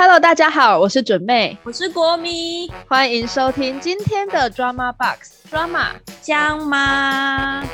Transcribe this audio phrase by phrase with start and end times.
[0.00, 7.64] Hello，大家好，我是准妹，我是国迷，欢迎收听今天的 Drama Box Drama 江妈？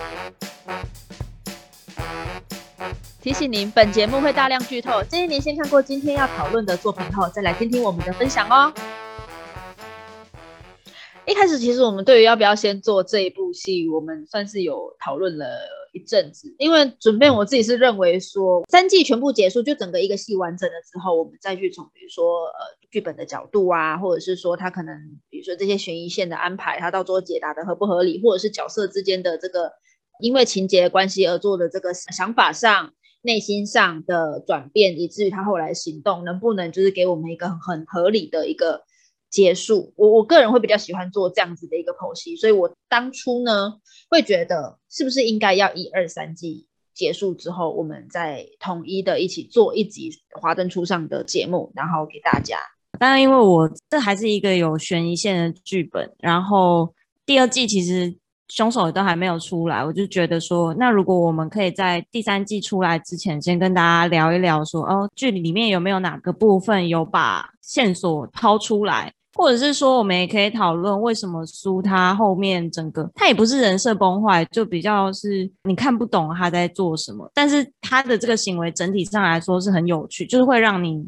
[3.21, 8.73] 提醒您，本节目会大量剧透，建议您先看过今天要讨论的作品后，再来听听我们的分享哦。
[11.27, 15.47] 一开始，其实我们对于要不要先做这一部戏，我们算是有讨论了
[15.95, 16.55] 一阵子。
[16.59, 24.95] 因为准备我自己是认为说，三季全部结束，就整个一个戏完整了之后，我们再去从比如说呃剧本的角度啊，或者是说他可能
[25.31, 29.73] 比如说这些悬疑线的安排，他到最后解答的合不合理，或者是角色之间的这个
[30.21, 38.83] 因为情节关系而做的这个想法上、内心上的转变，以至于他后来行动能不能就是给我们一个很合理的一个。
[39.35, 43.75] 结束，我我个人会比较喜欢做这样子的一个剖析，所以我当初呢
[44.09, 50.09] 会觉得是不是应该要一二三季结束之后，我们再统一的一起做一集
[50.41, 52.57] 《华灯初上》的节目，然后给大家。
[53.01, 56.95] 当然，因为我这还是一个有悬疑线的剧本，然后
[57.27, 69.13] 第二季其实凶手都还没有出来，我就觉得说，那如果我们可以在第三季出来之前，先跟大家聊一聊，说哦，剧里面有没有哪个部分有把线索抛出来。
[69.35, 81.05] 或者是说，我们也可以讨论为什么苏他后面整个他也不是人设崩坏，就比较是你看不懂他在做什么，但是他的这个行为整体上来说是很有趣，就是会让你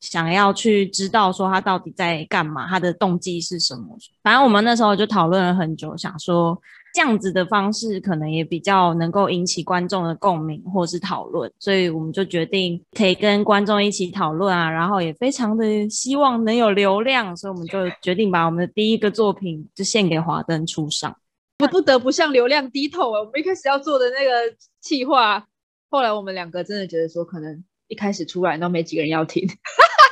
[0.00, 3.96] 想要去知道说他到底在干嘛，他的动机是什么。
[4.22, 6.58] 反正我们那时候就讨论了很久，想说。
[6.94, 21.16] 这样子的方式可能也比较能够引起观众的共鸣或是讨论，所以我们就决定可以跟观众一起讨论啊，然后也非常的希望能有流量，所以我们就决定把我们的第一个作品就献给华灯初上。
[21.58, 23.20] 我不得不向流量低头啊！
[23.20, 25.44] 我们一开始要做的那个企划，
[25.90, 29.44] 后来我们两个真的觉得说，可能一开始出来都没几个人要听。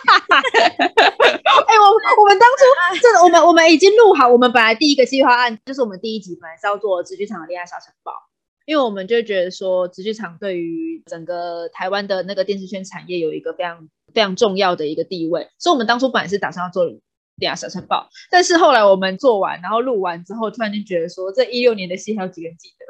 [1.67, 1.85] 哎，我
[2.23, 2.65] 我们当初
[3.01, 8.13] 真的，我们我们已经录好，我们本来第一个计划案就是我们第一集本来是要做直剧场的恋爱小城堡，
[8.67, 16.85] 因为我们就觉得说直剧场对于整个台湾的那个电视圈产业有一个非常非常重要的一个地位，所以我们当初本来是打算要做。
[17.43, 22.87] 恋爱小城堡，但是后来我们做完，然后录完之后，突然间觉得说，这一六年的戏还有几个人记得？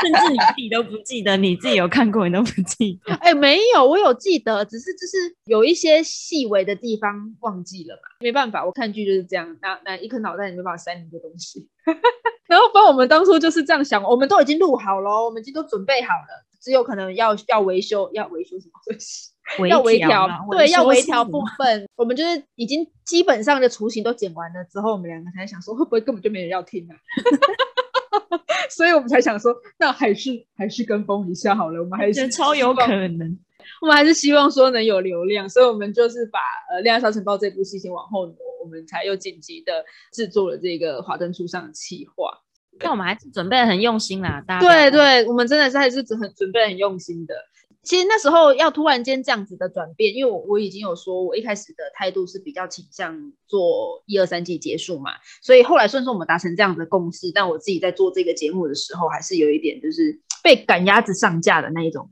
[0.00, 3.12] 甚至你自己都不记得，你自己有看过，你都不记得。
[3.16, 8.02] 哎，没有，我有记得，只是就是有一些细微的地方忘记了嘛。
[8.20, 11.68] 没办法，我看剧就是这样，那那一颗脑袋你没办法塞那么多东西。
[12.46, 19.30] 然后，不然我们当初就是这样想，我们都已经录好了，我们已经都准备好了，只有可能要要维修，要维修什么东西。
[19.68, 21.88] 要微调，对，要微调部分。
[21.96, 26.94] 我们就是已经基本上的雏形都剪完了之后，我们两个才想说，会不会根本就没人要听呢？
[28.68, 31.80] 所以我们才想说，那还是还是跟风一下好了。
[31.80, 33.38] 我们还是超有可能，
[33.80, 36.40] 我们还是希望说能有流量，所以我们就是把
[36.70, 42.30] 呃《恋爱沙尘暴》这部戏先往后挪，我们才又紧急的制作了这个《华灯初上》的企划。
[42.80, 47.34] 那我们还是准备很用心啦，大家对对，我们真的是还是准很准备很用心的。
[47.86, 62.10] 其实那时候要突然间这样子的转变，因为我我已经有说，我一开始的态度是比较倾向做一二三季结束嘛，所以后来虽然说我们达成这样的共识，但我自己在做这个节目的时候，还是有一点就是被赶鸭子上架的那一种。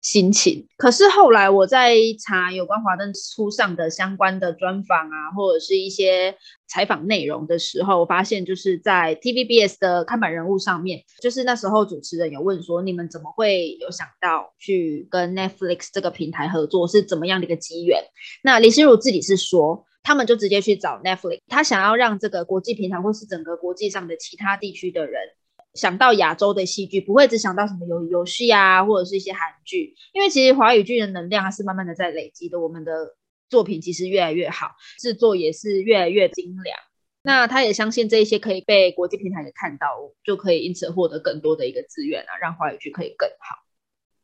[0.00, 0.66] 心情。
[0.76, 6.36] 可是后来我在查有关华灯初上的相关的专访啊，或者是一些
[6.68, 18.00] 采访内容的时候，我发现就是在 TVBS 的看板人物上面，就是那时候主持人有问说，你们怎么会有想到去跟 Netflix 这个平台合作，是怎么样的一个机缘？
[18.42, 25.20] 那李心如自己是说，他们就直接去找 Netflix，他想要让这个国际平台或是整个国际上的其他地区的人。
[25.76, 32.58] 想到亚洲的戏剧，不会只想到什么游游戏啊，或者是一些韩剧，因为其实华语剧的能量它是慢慢的在累积的。
[32.58, 33.14] 我们的
[33.48, 36.76] 作品其实越来越好，制作也是越来越精良。
[37.22, 39.86] 那他也相信这一些可以被国际平台给看到，
[40.24, 43.56] 就可以因此获得更多的一个资源啊，让华语剧可以更好。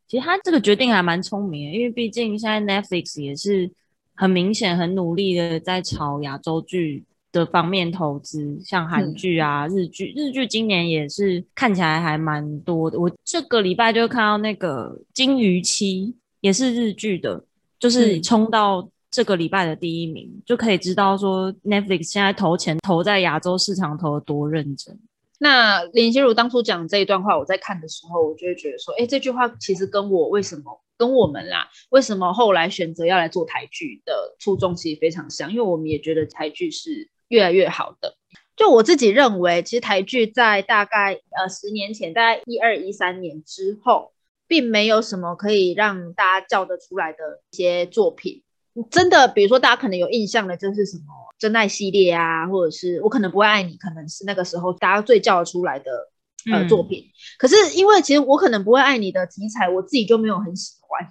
[0.06, 3.70] 其实他这个决定还蛮聪明的，因为毕竟现在 Netflix 也是
[4.14, 7.04] 很明显、很努力的在炒亚洲剧。
[7.32, 13.00] 的方面投资，像韩剧啊、日剧，日剧今年也是看起来还蛮多的。
[13.00, 16.08] 我这个礼拜就看到那个《金鱼期》，
[16.42, 17.42] 也是日剧的，
[17.78, 25.00] 就是冲到这个礼拜的第一名，就可以知道说 Netflix 现在投钱投在亚洲市场投的多认真。
[25.38, 37.08] 那林心如当初讲这一段话，我在看的时候，我就会觉得说，哎，这句话其实跟我为什么跟我们啦，为什么后来选择要来做台剧的初衷其实非常像，因为我们也觉得台剧是。
[37.32, 38.14] 越来越好的，
[38.56, 44.12] 就我自己认为，其实台剧在大概呃十年前，大概一二一三年之后，
[44.46, 48.42] 并没有什么可以让大家叫得出来的一些作品，
[48.90, 51.04] 真的，比如说大家可能有印象的，就是什么
[51.38, 56.10] 真爱系列啊，或者是我可能不会爱你，可能是那个时候大家最叫得出来的
[56.52, 57.06] 呃作品。
[57.38, 61.08] 可是因为其实我可能不会爱你的题材，我自己就没有很喜欢。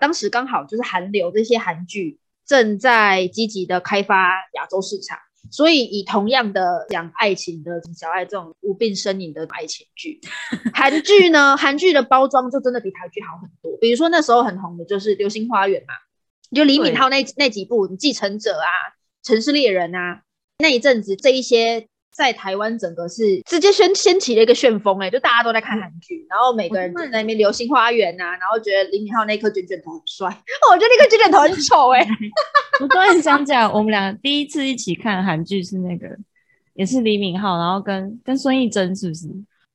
[0.00, 5.18] 当时刚好就是韩流这些韩剧正在积极的开发亚洲市场，
[5.50, 10.20] 所以以同样的讲爱情的小爱这种无病呻吟的爱情剧，
[10.74, 13.76] 韩剧呢，韩剧的包装就真的比台剧好很多。
[13.80, 15.94] 比如说那时候很红的就是《流星花园》嘛。
[16.50, 18.64] 就李敏镐那那几部《继承者》啊，
[19.28, 20.22] 《城市猎人》啊，
[20.60, 30.26] 那一阵子这一些在台湾整个是直接掀掀起了一个旋风哎，就大家都在看韩剧，然后每个人在那边《流星花园》呐，然后觉得李敏镐那颗卷卷头很帅，
[30.68, 32.04] 我觉得那颗卷卷头很丑哎。
[32.82, 36.08] 我突然想讲，我们俩第一次一起看韩剧是那个，
[36.74, 39.28] 也是李敏镐，然后跟跟孙艺珍是不是？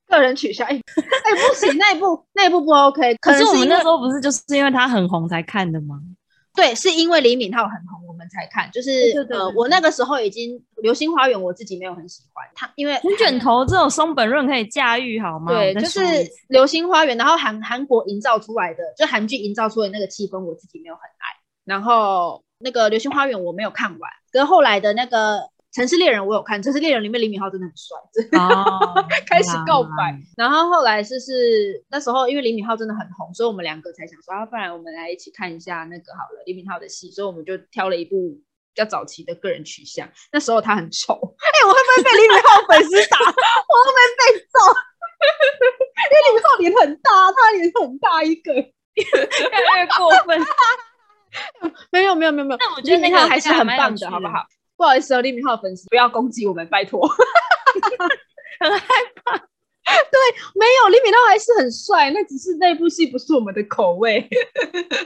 [0.10, 3.16] 个人取消哎哎不行，那一部那一部不 OK。
[3.22, 5.96] 可是我们那时候不是就是因为他很红才看的吗？
[6.54, 8.72] 对，是因为李敏镐很红，我们才看。
[8.72, 8.92] 就是
[9.30, 15.52] 呃，我那个时候已经《流星花园》，我自己没有很喜欢它，因为卷头这种松本润可以驾驭好吗？
[15.52, 16.00] 对，就是
[16.48, 21.28] 《流星花园》，然后韩韩国营造出来的，就韩剧营造出来的那个气氛，我自己没有很爱。
[21.66, 25.53] 然后那个《流星花园》我没有看完，跟后来的那个。
[25.74, 27.98] 城市猎人我有看，城市猎人里面李敏镐真的很帅，
[29.26, 38.38] 开始告白，然后后来就是那时候因为李敏镐真的很红，所以我们两个才想说，啊，不然我们来一起看一下那个好了，李敏镐的戏，所以我们就挑了一部
[38.74, 40.08] 比较早期的个人取向。
[40.32, 43.18] 那时候他很丑， 哎，我会不会被李敏镐粉丝打？
[43.26, 44.58] 我会不会被揍？
[46.06, 48.64] 因为李敏镐脸很大，他脸很大一个，越
[49.74, 50.40] 来越过分。
[51.92, 54.46] 没有没有没有没有，那我觉得那个还是很棒的，好不好？
[54.84, 57.08] 不好意思哦，李敏镐粉丝不要攻击我们，拜托。
[58.60, 58.86] 很害
[59.24, 59.38] 怕。
[59.38, 60.20] 对，
[60.56, 64.28] 没有李敏镐还是很帅，那只是那部戏不是我们的口味。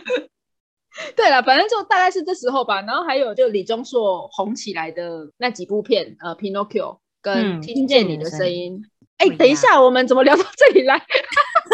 [1.16, 2.82] 对了，反正就大概是这时候吧。
[2.82, 8.82] 然后还有就李钟硕红起来的那几部片，呃，《Pinocchio》跟《听见你的声音》。
[9.18, 11.00] 哎，等一下，我们怎么聊到这里来？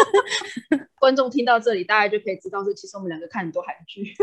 [1.00, 4.14] 观众听到这里，大家就可以知道，是其实我们两个看很多韩剧。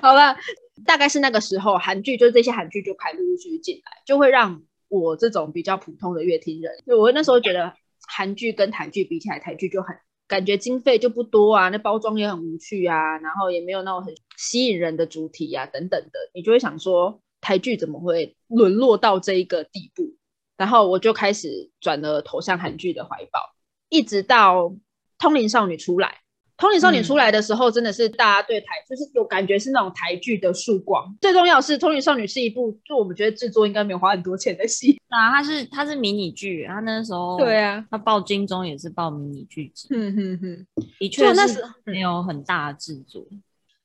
[0.00, 0.36] 好了。
[0.84, 7.72] 大概是那个时候，韩剧就这些韩剧就开陆陆续续进来，就会让我这种比较普通的乐听人，就我那时候觉得
[8.06, 9.96] 韩剧跟台剧比起来，台剧就很
[10.28, 20.16] 感觉经费就不多啊，那包装也很无趣啊，然后也没有那种很吸引人的主题啊等等的，你就会想说台剧怎么会沦落到这一个地步？
[20.56, 23.40] 然后我就开始转了投向韩剧的怀抱，
[23.88, 24.64] 一直到
[25.18, 26.08] 《通灵少女》出来。
[26.58, 31.14] 《通灵少女》出来的时候，真的是大家对台就是有感觉是那种台剧的曙光。
[31.20, 34.98] 最重要是《通灵少女》是一部就我们觉得制作应该没有花很多钱的戏。
[35.08, 39.88] 啊，它是它是迷你剧，它那时候对啊，它报金钟也是报迷你剧集。
[39.90, 40.66] 嗯哼哼，
[40.98, 43.22] 的确是没有很大的制作。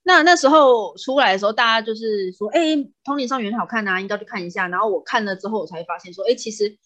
[0.03, 4.69] 那那时候出来的时候，大家就是说，哎，《通灵少女》很好看啊，应该去看一下。
[4.69, 6.77] 然后我看了之后，我才发现说，哎，其实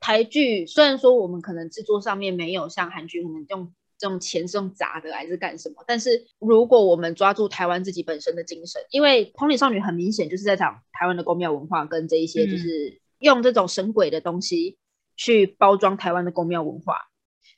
[0.00, 3.72] 台剧虽然说我们可能制作上面没有像韩剧可能用。
[3.98, 5.82] 这种钱是用砸的还是干什么？
[5.86, 14.78] 但是如果我们抓住台湾自己本身的精神，因为《同理少女》很明显就是在讲台湾的宫庙文化跟这一些，就是用这种神鬼的东西
[15.16, 17.08] 去包装台湾的宫庙文化。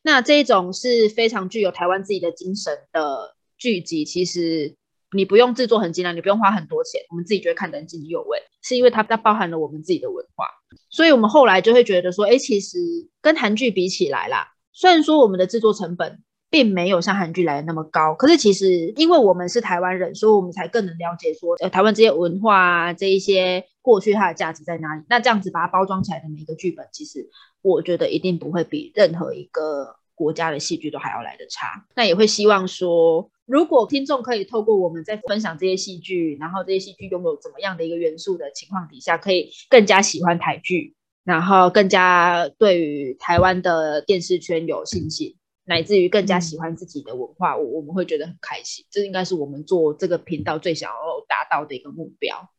[0.01, 4.75] 那这一种是非常具有台湾自己的精神的剧集，其实
[5.13, 10.47] 你不用制作很精良，你不用花很多钱，我们自己觉得看得很津津有味，是因为它它包含了我们自己的文化。
[10.89, 12.79] 所以我们后来就会觉得说，哎，其实
[13.21, 16.23] 跟韩剧比起来啦，虽然说我们的制作成本。
[16.51, 25.05] 并没有像韩剧来的那么高，可是其实因为我们是台湾人，所以我们才更能了解说，呃，台湾这些文化啊，这一些过去它的价值在哪里。
[25.09, 27.31] 那这样子把它包装起来的每一个剧本，其实
[27.63, 31.87] 我觉得一定不会比任何一个国家的戏剧都还要来的差。
[31.95, 45.37] 那也会希望说，如果听众可以透过我们在分享这些戏剧，然后这些戏剧拥有怎么样的一个元素的情况底下，可以更加喜欢台剧，然后更加对于台湾的电视圈有信心。
[45.71, 48.85] 乃至于更加喜欢自己的文化，我我们会觉得很开心。
[48.91, 50.97] 这应该是我们做这个频道最想要
[51.29, 52.51] 达到的一个目标。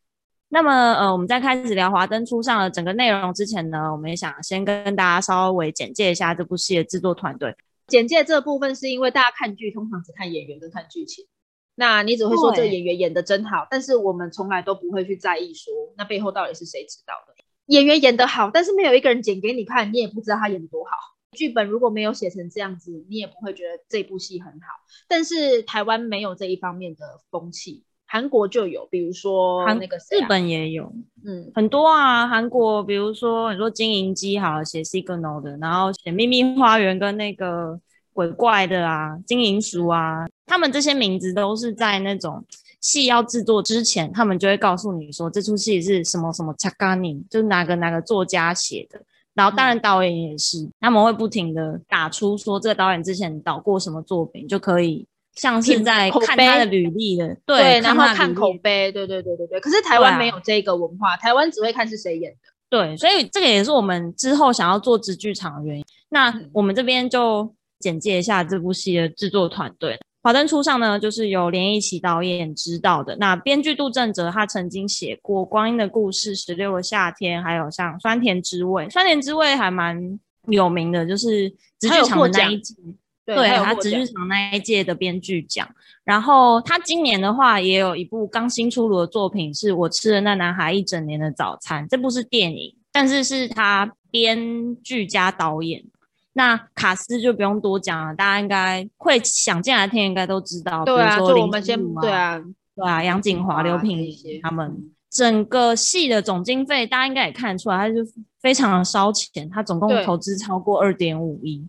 [0.48, 7.54] 那么，呃，我们在开始聊《华灯初上》的整个内容之前呢，我们也想先跟大家稍微简介一下这部戏的制作团队。
[7.86, 11.26] 简介这部分是因为大家看剧通常只看演员跟看剧情，
[11.74, 17.34] 那你只会说这个演员演的真好，但是我们从来都不会去在意说那背后到底是谁知道的。
[17.66, 20.90] 演员演得好，但是没有一个人剪给你看，你也不知道他演多好。
[21.32, 24.66] 剧本如果没有写成这样子，你也不会觉得这部戏很好。
[25.08, 30.92] 但是台湾没有这一方面的风气，韩国就有，比如说那个日本也有，
[31.24, 32.28] 嗯，很多啊。
[32.28, 37.80] 韩国比如说你说经营机好写 signal 的，然后写秘密花园跟那个
[38.12, 42.44] 鬼怪的啊，经营鼠啊，他们这些名字都是在那种
[42.82, 49.02] 戏要制作之前，他们就会告诉你说这出戏是什么什么 Chagani，就是哪个哪个作家写的。
[49.34, 59.60] 然后当然导演也是，他们会不停的打出说这个导演之前导过什么作品，就可以像现在看他的履历的，对，然后看口碑，对对对对对。
[59.60, 62.38] 可是台湾没有这个文化，台湾只会看是谁演的。
[62.68, 65.84] 对，所以这个也是我们之后想要做直剧场的原因。
[66.10, 69.98] 那嗯我们这边就简介一下这部戏的制作团队。
[70.22, 73.16] 华灯初上呢，就是由连奕琦导演执导的。
[73.16, 78.84] 那编剧杜正哲，他曾经写过《光阴的故事》《十六个夏天》，还有像《酸甜之味》。
[78.90, 81.50] 《酸甜之味》还蛮有名的，就是
[81.80, 82.76] 直他剧场那一季。
[83.24, 85.68] 对他直剧场那一届的编剧奖，
[86.02, 91.86] 然后他今年的话也有一部刚新出炉的作品，是我吃了那男孩一整年的早餐。
[91.88, 95.84] 这部是电影，但是是他编剧加导演。
[96.34, 100.84] 那卡斯就不用多讲了，大家应该会想进来听，应该都知道。
[100.84, 102.42] 对啊，比如说林就我们先对，啊，
[102.76, 104.06] 对啊，杨景华、刘品
[104.42, 104.68] 他们。
[104.68, 107.96] 嗯整个戏的总经费，大家应该也看得出来，它就
[108.40, 109.46] 非常的烧钱。
[109.50, 111.68] 它总共投资超过二点五亿，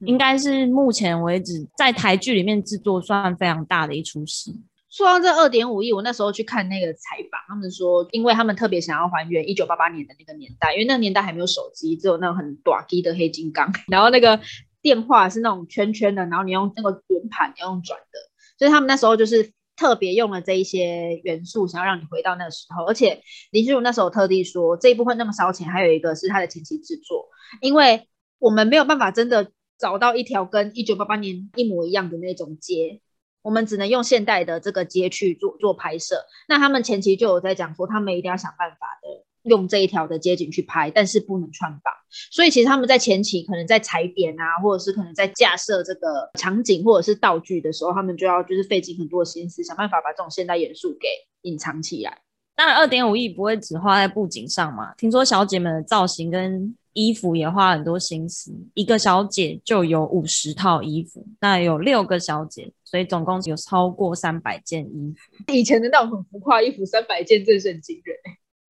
[0.00, 4.60] 嗯应该是目前为止在台剧里面制作算非常大的一出戏。
[4.92, 14.38] 说到这二点五亿，我那时候去看那个采访，他们说，因为他们特别想要还原一九八八年的那个年代，因为那个年代还没有手机，只有那种很短机的黑金刚， 然后那个
[14.82, 18.18] 电话是那种圈圈的，然后你用那个圆盘要用转的，
[18.58, 22.84] 所以他们那时候就是特别用了这一些元素，想要让你回到那个时候。
[22.84, 27.28] 而且林心如那时候特地说，这一部分那么烧钱，还有一个是他的前期制作，
[27.62, 28.06] 因为
[28.38, 33.00] 我们没有办法真的找到一条跟一九八八年一模一样的那种街，
[33.42, 36.24] 我们只能用现代的这个街去做做拍摄。
[36.48, 41.92] 那他们前期就有在讲说，他们一定要想办法的用这一条的街景去拍，但是不能穿帮。
[42.30, 51.08] 所以其实他们在前期可能在踩点啊，或者是可能在架设这个场景或者是道具的时候，他们就要就是费尽很多心思，想办法把这种现代元素给
[51.42, 52.18] 隐藏起来。
[52.54, 54.94] 当然，二点五亿不会只花在布景上嘛。
[54.94, 68.16] 听说小姐们的造型跟衣服也花很多心思，一个小姐就有五十套衣服，那有六个小姐，所以总共有超过三百件衣服，以前的那种很浮夸衣服，三百件真是很惊人。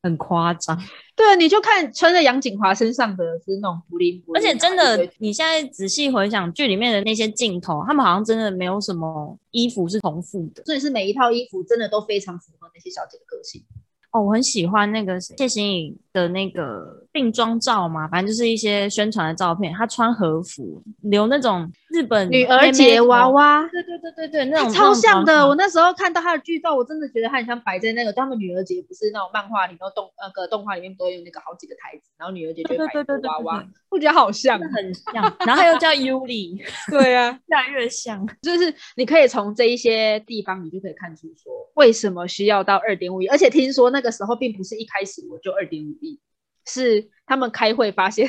[0.03, 0.75] 很夸张。
[1.15, 10.63] 对，啊你就看穿在杨景华身上的是那种布灵布而且真的，你现在仔细回想剧里面的那些镜头，他们好像真的没有什么衣服是重复的。
[10.65, 13.63] 所以是每一套衣服真的都非常符合那些小姐的个性。
[14.11, 25.47] 哦，我很喜欢那个谢欣颖的那个定妆照嘛，反正就是一些宣传的照片，她穿和服，留那种日本女儿节娃，娃，对对对对对，那种超像的。
[25.47, 38.25] 我那时候看到她的剧照，我真的觉得她很像摆在那个他们女儿节，不是那种漫画里面动那个动画里面都有那个好几个台子，然后女儿节就摆一对对对对个娃娃，我觉得好像很像，然后又叫 Yuli， 对啊，越来越像。
[38.41, 46.19] 就是你可以从这一些地方，你就可以看出说为什么需要到二点五亿，而且听说那个时候并不是一开始我就二点五亿，
[46.65, 48.27] 是他们开会发现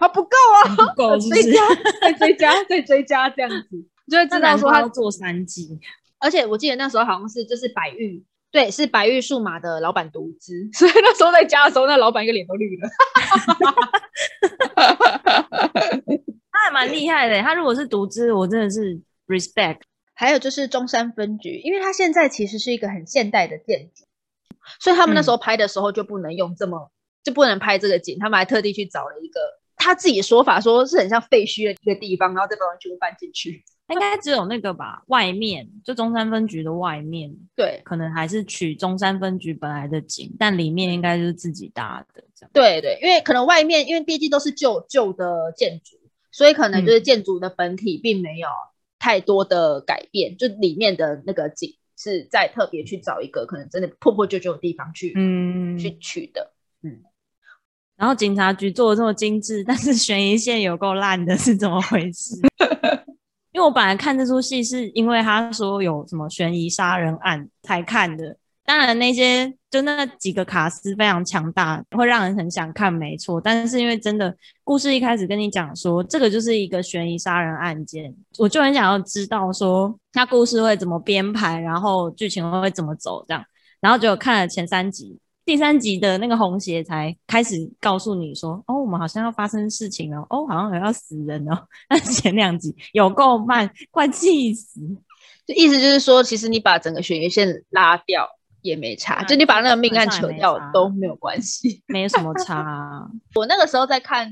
[0.00, 0.30] 啊不够
[0.64, 1.18] 啊，不够？
[1.18, 1.60] 追加
[2.00, 5.78] 再追加再追加这样子， 就会知道说他要做三季，
[6.18, 12.88] 而且我记得那时候好像是就是百玉，对，是百玉数码的老板独资， 所以那时候在家的时候，那老板一个脸都绿了。
[16.52, 17.40] 他还蛮厉害的。
[17.42, 19.80] 他如果是独资，我真的是 respect。
[20.18, 24.06] 还有就是中山分局，因为它现在其实是一个很现代的建筑，
[24.80, 26.90] 所以他们那时候拍的时候就不能用这么、
[27.26, 29.40] 就不能拍这个景，他们还特地去找了一个
[29.74, 33.64] 他自己说法，说是很像废墟的一个地方，然后再把它全部搬进去。
[33.88, 42.50] 应该只有那个吧，外面就中山分局的外面，对可能还是取中山分局本来的景，但里面应该就是自己搭的这样。
[42.52, 45.96] 对对，因为可能外面因为毕竟都是旧旧的建筑，
[46.30, 48.48] 所以可能就是建筑的本体并没有
[49.00, 56.52] 太多的改变，就里面的那个景是在特别去找一个可能真的破破旧旧的地方去、嗯，去取的。
[57.96, 62.36] 然后警察局做的这么精致，但是悬疑线有够烂的，是怎么回事？
[63.52, 68.36] 因为我本来看这出戏是因为他说有什么悬疑杀人案才看的，
[68.66, 73.40] 当然那些就那几个卡司非常强大，会让人很想看，没错。
[73.40, 83.42] 但是因为真的故事一开始跟你讲说这个就是一个悬疑杀人案件，我就很想要知道说他故事会怎么编排，然后剧情会怎么走这样。
[83.80, 91.56] 然后就看了前三集，第三集的那个红鞋才开始告诉你说，哦，我们好像要发生事情了，哦，好像有要死人哦。
[91.88, 94.80] 那前两集有够慢，快气死！
[95.46, 98.28] 就意思就是说，其实你把整个悬疑线拉掉
[98.60, 101.80] 也没差，嗯就你把那个命案扯掉都没有关系。
[101.86, 104.28] 没什么差啊、 我那个时候在看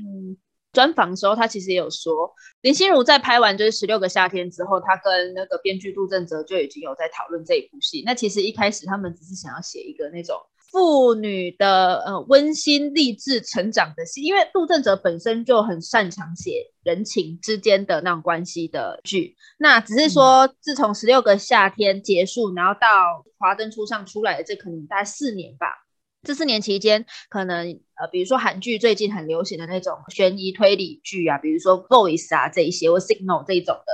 [0.73, 2.11] 专访的时候，他其实也有说，
[2.59, 8.03] 林心如在拍完就是《十六个夏天》之后，他跟那个编剧杜正哲就已经有在讨论这一部戏。
[8.05, 10.35] 那其实一开始他们只是想要写一个那种。
[10.75, 25.84] 妇女的呃温馨励志成长的戏，因为杜振哲本身就很擅长写人情之间的那种关系的剧，那只是说自从十六个夏天结束，然后到华灯初上出来的这可能大概四年吧。
[26.25, 33.85] 这四年期间，可能呃，比如说韩剧最近很流行的那种悬疑推理剧啊，比如说《Voice》啊这一些，或《Signal》这一种的，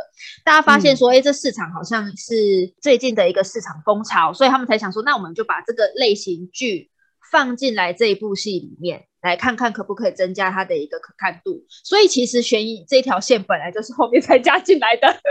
[0.44, 6.90] 大家发现说，哎，这市场好像是最近的一个市场风潮，所以他们才想说，那我们就把这个类型剧
[7.32, 11.66] 放进来这一部戏里面，来看看可不可以增加它的一个可看度。
[11.84, 15.08] 所以其实悬疑这条线本来就是后面才加进来的。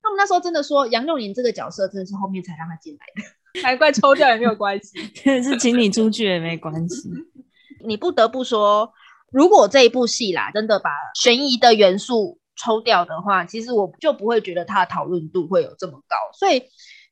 [0.00, 3.37] 他们那时候真的说，杨佑宁这个角色真的是后面才让他进来的。
[3.62, 4.98] 难怪抽掉也没有关系，
[5.42, 7.08] 是请你出去也没关系。
[7.86, 8.92] 你不得不说，
[9.32, 16.16] 如果这一部戏啦，真的把悬疑的元素抽掉的话，其实我就不会觉得它的讨论度会有这么高。
[16.38, 16.62] 所以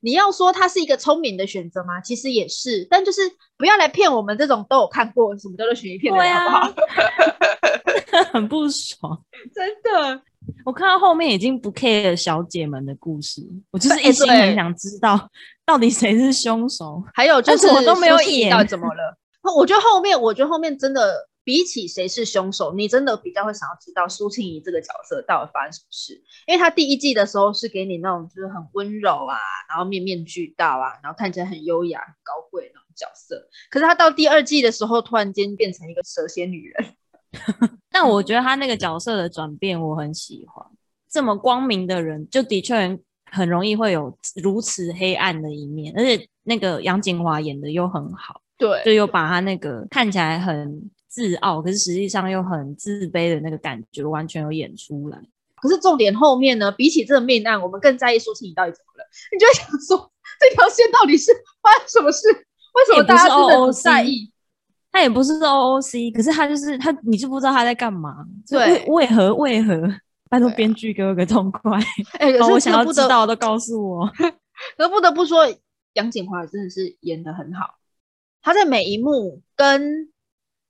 [0.00, 2.00] 你要说它是一个聪明的选择吗？
[2.00, 3.21] 其实也是，但就是
[3.57, 8.26] 不要来骗我们这种都有看过什么叫做悬疑片的人，好不好？
[8.33, 9.25] 很不爽，
[9.55, 10.23] 真的。
[10.65, 15.29] 我看到后面已经不 care 小姐们的故事，我就是一心很想知道
[15.65, 17.03] 到底谁是凶手。
[17.15, 19.17] 还有就是我都没有演，怎么了？
[19.57, 26.21] 我觉得后面，我觉得后面真的比起谁是凶手，你真的比较会想要知道苏庆怡这个角色到底发生什么事。
[26.47, 29.38] 因为她第一季的时候是给你那种就是很温柔啊，
[29.69, 33.49] 然后面面俱到啊，然后看起来很优雅、很高贵那种角色。
[33.71, 36.95] 可是她到第二季的时候，突然间变成一个蛇蝎女人。
[37.90, 40.64] 但我觉得他那个角色的转变我很喜欢，
[41.11, 42.99] 这么光明的人，就的确
[43.31, 55.19] 很容易会有如此黑暗的一面，而且那个杨景华演的又很好，对，就又把他那个看起来很自傲，可是实际上又很自卑的那个感觉完全有演出来。
[55.57, 59.09] 可是重点后面呢，比起这个命案，我们更在意苏庆怡到底怎么了？
[59.33, 62.28] 你就会想说，这条线到底是发生什么事？
[62.28, 64.31] 为什么大家真的不在意？
[64.97, 68.25] 他也不是 O O C，可是他就是他，你就不知道他在干嘛。
[68.49, 69.78] 对，为何为何？
[70.30, 71.78] 拜托编剧给我个痛快！
[72.19, 74.11] 哎， 我想要知道都告诉我。
[74.78, 75.47] 可不得不说，
[75.93, 77.75] 杨景华真的是演的很好。
[78.41, 80.09] 他在每一幕跟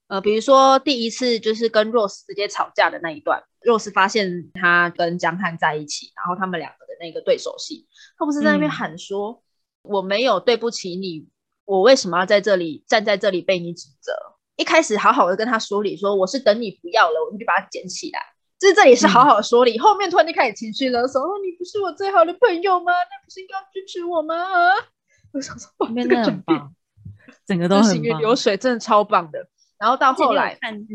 [0.09, 7.87] 呃，比如说第一次就是跟 Rose 直接吵架的那一段，Rose 发现他跟江汉在一起，然后他们两个的那个对手戏，
[8.17, 9.41] 他不是在那边喊说
[9.83, 11.29] ：“我没有对不起你。”
[11.67, 14.13] 我为什么要在这里站在这里被你指责？
[14.55, 18.19] 一开始好好的跟他说理，说我是等你不要了，我们就把它捡起来。
[18.57, 22.91] 就是这里是好好说理，后面突然就开始情绪勒索，说你不是我最好的朋友吗？
[22.91, 24.33] 那不是应该支持我吗？
[25.33, 26.73] 我想说，真的很棒，
[27.45, 29.47] 整个都行云流水，真的超棒的。
[29.77, 30.87] 然后到后来，嗯，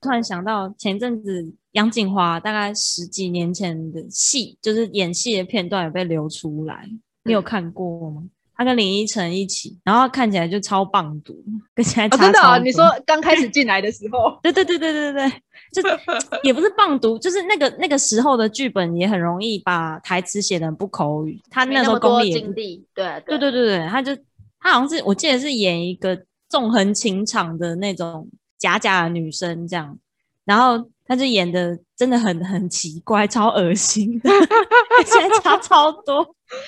[0.00, 6.88] 突然想到前阵子杨锦华大概十几年前的戏，就是演戏的片段有被流出来，
[7.24, 8.22] 你有看过吗？
[8.60, 11.34] 他跟林依晨一起，然后看起来就超棒毒，
[11.74, 12.58] 跟起来差真的啊！
[12.58, 15.88] 你说刚开始进来的时候，对对对对对对对，就
[16.44, 21.40] 也不是棒读，就是那个那个时候的剧本也很容易把台词写的不口语。
[21.48, 22.34] 他那时候功力，
[22.94, 24.14] 对对对对对，他就
[24.60, 29.96] 他好像是我记得是演一个纵横情场的那种假假的女生这样，
[30.44, 34.30] 然后他就演的真的很很奇怪，超恶心的，
[35.04, 36.24] 现在差超多。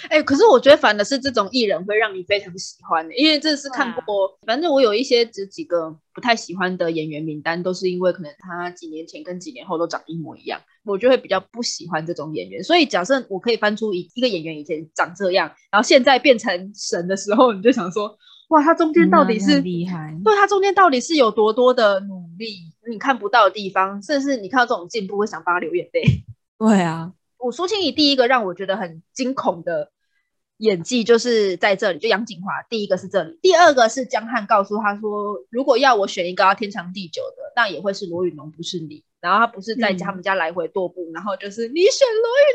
[0.08, 4.28] 哎，可是我觉得反的是这种艺人会让你非常喜欢的，因为这是看过。
[4.44, 12.60] 反正我有一些这几个不太喜欢的演员名单，都是因为可能他几年前跟几年后都长一模一样，我就会比较不喜欢这种演员。
[12.64, 18.12] 所以假设我可以翻出一一个演员以前长这样，然后现在变成神的时候，你就想说，
[18.48, 20.12] 哇，他中间到底是厉害？
[20.24, 22.72] 对他中间到底是有多多的努力？
[22.88, 26.02] 你看不到的地方，甚至你看到这种进步，会想帮他流眼泪。
[26.58, 27.12] 对啊。
[27.38, 29.90] 我苏庆怡第一个让我觉得很惊恐的
[30.58, 39.02] 演技就是在这里，就杨锦华第一个是这里，第二个是江汉告诉他说，如果要我选一个要天长地久的，那也会是罗宇农，不是你。
[39.20, 42.50] 然后他不是在他们家来回踱步，然后就是你选罗宇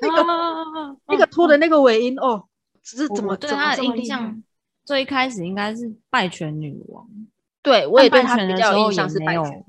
[0.00, 2.44] 农，那个那个拖的那个尾音哦，
[2.82, 4.40] 只是怎么对他的印象
[4.84, 7.08] 最一开始应该是拜权女王，
[7.62, 9.64] 对我也对他比较印象是拜权。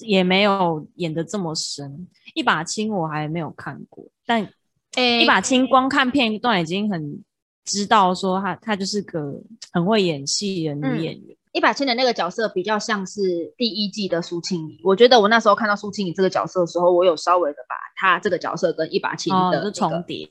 [0.00, 4.46] 也没有演的这么深，一把青我还没有看过，但
[4.94, 7.24] 一把青光看片段已经很
[7.64, 9.40] 知道说他他就是个
[9.72, 11.34] 很会演戏的女演员。
[11.52, 20.28] 一把青的那个角色比较像是第一季的苏庆怡，我觉得我那时候看到苏庆怡这个角色的时候，我有稍微的把她这个角色跟一把青的重叠。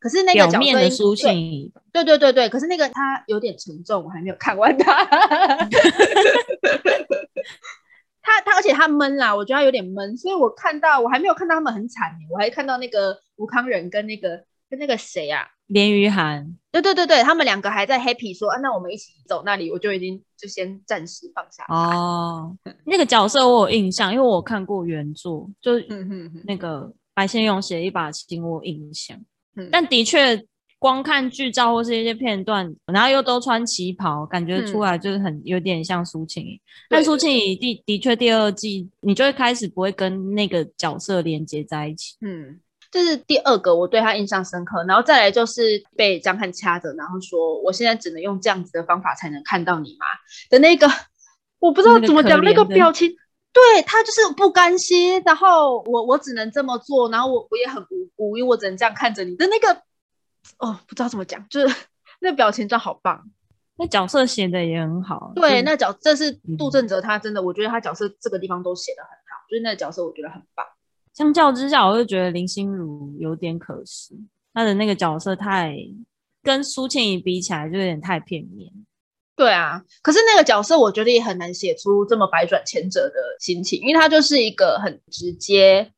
[0.00, 5.04] 可是那个表面的苏庆怡，对对对对，可是那个他有点沉重，我还没有看完他。
[8.22, 21.64] 他他而且他闷啦，我觉得他有点闷，所以我看到我还没有看到他们很惨，我还看到那个吴康仁跟那个跟那个谁啊，连于涵，对对对对，他们两个还在 happy 说啊，那我们一起走那里，我就已经就先暂时放下。
[21.68, 29.18] 哦，那个角色我有印象，因为我看过原著，就嗯哼哼，那个白先勇写一把琴，我有印象。
[29.56, 30.44] 嗯但的确，
[30.78, 36.60] 光看剧照或是一些片段，然后又都穿旗袍，感觉出来就是很有点像苏庆怡。
[36.88, 42.16] 但苏庆怡的的确第二季，你就会开始不会跟那个角色连接在一起。
[42.22, 42.58] 嗯，
[42.90, 50.06] 这是第二个我对他印象深刻，然后再来就是被张翰掐着，然后说我现在只能用这样子的方法才能看到你吗
[50.48, 50.88] 的那个，
[51.58, 53.14] 我不知道怎么讲那个表情。
[53.52, 59.82] 对他就是不甘心，然后我我只能这么做，然后我我也很无辜，因为我只能这样看着你的那个，
[60.58, 61.74] 哦，不知道怎么讲，就是
[62.20, 63.30] 那表情真的好棒。
[63.76, 65.32] 那角色写的也很好。
[65.34, 70.66] 对，那角这是嗯杜正哲，他真的，我觉得他角色这个地方都写的很好，就是那个角色我觉得很棒。
[71.14, 74.14] 相较之下，我就觉得林心如有点可惜，
[74.52, 75.74] 她的那个角色太
[76.42, 78.70] 跟苏倩怡比起来，就有点太片面。
[79.40, 85.90] 对啊，可是那个角色我觉得也很难写出这么百转千折的心情，因为他就是一个很直接、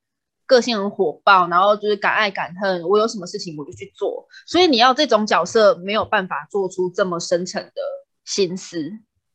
[0.46, 7.83] 个性很火爆，然后就是敢爱敢恨，我有什么事情我就去做，所以你要这种角色没有办法做出这么深沉的
[8.24, 8.92] 心思。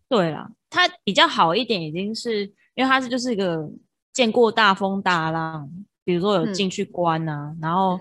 [0.07, 3.69] 对啦，他比较好一点，已经是因为他是就是一个
[4.13, 5.69] 见过大风大浪，
[6.05, 7.99] 比如说有嗯进去关啊，然后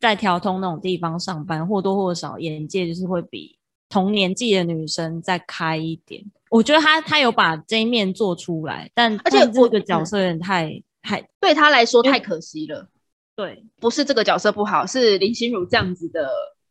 [0.00, 3.56] 在调通那种地方上班，或多或少眼界就是会比
[3.88, 6.24] 同年纪的女生再开一点。
[6.50, 12.88] 我觉得他他有把这一面做出来，但而且但这个角色有点太、太对他来说太可惜了，
[13.34, 16.28] 对，不是这个角色不好，是林心如这样子的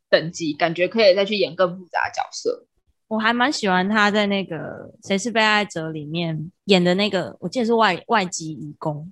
[0.09, 2.65] 等级，感觉可以再去演更复杂的角色。
[3.09, 4.55] 我还蛮喜欢他在那个
[5.07, 9.11] 《谁是被害者》里面演的那个，我记得是外外籍义工，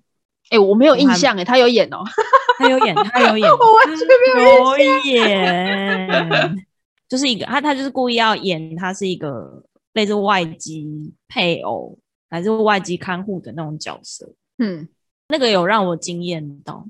[0.50, 1.98] 哎，我没有印象哎，他有演哦。
[2.58, 6.66] 他有演，他有演， 我完全没有 有演，
[7.12, 9.62] 就是一个他他就是故意要演他是一个
[9.96, 14.88] 类似外籍配偶还是外籍看护的那种角色，嗯
[15.28, 16.88] 那个有让我惊艳到，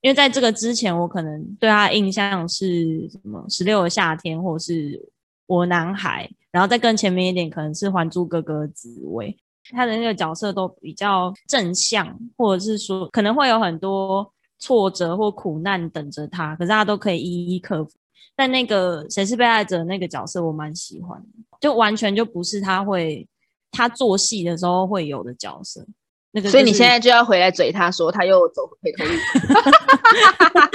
[0.00, 5.10] 因为在这个之前我可能对他印象是什么十六的夏天或是
[5.46, 9.36] 我男孩，然后再更前面一点可能是还珠格格紫薇。
[9.72, 17.90] 他的那个角色都比较正向，或者是说可能会有很多挫折或苦难等着他，可是他都可以一一克服。
[18.36, 21.26] 但那个谁是被害者那个角色，我蛮喜欢的，
[21.60, 23.26] 就完全就不是他会
[23.70, 25.86] 他做戏的时候会有的角色。
[26.36, 29.10] 那个、所以你现在就要回来嘴他说他又走回头路。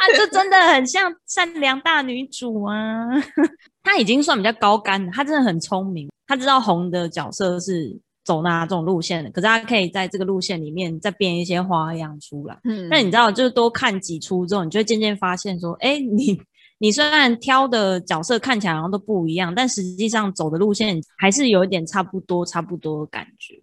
[0.00, 3.06] 啊，这真的很像善良大女主啊！
[3.82, 12.58] 她已经算比较高干了，她真的很聪明，她知道红的角色是走哪种路线的，可是她可以在这个路线里面再变一些花样出来。
[12.64, 16.40] 嗯那你知道，就是多看几出之后，你就会渐渐发现说，哎，你
[16.82, 23.60] 你虽然挑的角色看起来好像都不一样，但实际上走的路线还是有一点差不多、差不多的感觉。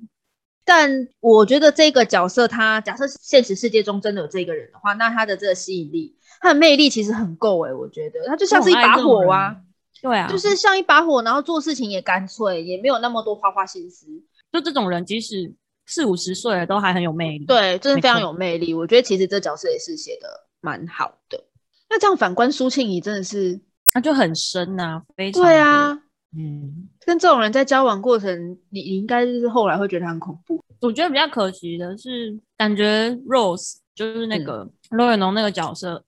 [0.64, 9.58] 但我觉得这个角色，他假设现实世界中真的有这个人的话，那他的这个吸引力，他的魅力其实很够诶、我觉得他就像是一把火啊，
[10.00, 14.06] 对啊，就是像一把火，然后做事情也干脆，也没有那么多花花心思。
[14.52, 15.52] 就这种人，即使
[15.88, 17.46] 四五十岁了，都还很有魅力。
[17.46, 18.76] 对，真的非常有魅力。
[18.76, 20.28] 我觉得其实这角色也是写的
[20.62, 21.44] 蛮好的。
[21.90, 23.60] 那这样反观苏庆怡，真的是
[23.94, 25.94] 那就很深啊，非常对，啊，
[26.38, 30.62] 嗯，跟这种人在交往过程，你你应该就是后来会觉得他很恐怖。
[30.82, 36.04] 我觉得比较可惜的是，感觉 Rose 就是那个罗永农那个角色，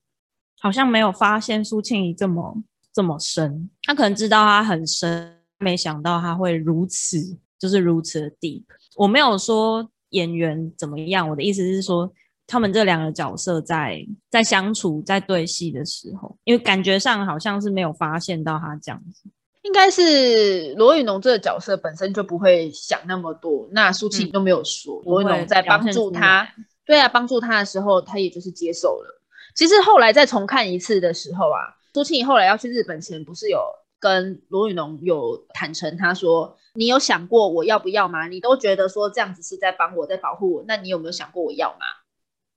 [0.60, 2.62] 好像没有发现苏庆怡这么
[2.94, 3.70] 这么深。
[3.84, 8.64] 他可能知道他很深，没想到他会如此，就是如此的 deep。
[8.96, 12.12] 我没有说演员怎么样，我的意思是说，
[12.50, 19.30] 他们这两个角色在在相处、在对戏的时候，因为感觉上好像是没有发现到他这样子。
[19.62, 26.54] 应该是罗宇农这个角色本身就不会想那么多，那苏庆怡都没有说，罗宇农在帮助他来，
[26.86, 29.22] 对啊，帮助他的时候，他也就是接受了。
[29.56, 33.62] 其实后来再重看一次的时候啊，苏庆怡后来要去日本前，不是有
[34.00, 38.28] 跟罗宇农有坦诚，他说：“你有想过我要不要吗？
[38.28, 41.86] 你都觉得说这样子是在帮我，在保护我，那你有没有想过我要吗？”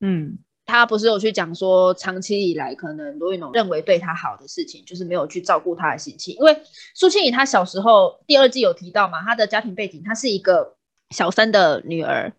[0.02, 0.36] 嗯，
[0.66, 6.34] 他不是有去讲说，长期以来可能罗宇农认为对他好的事情，就是没有去照顾他的心情。
[6.34, 6.60] 因为
[6.94, 10.76] 苏庆怡她小时候第二季有提到嘛，她的家庭背景，她是一个
[11.10, 12.32] 小三的女儿，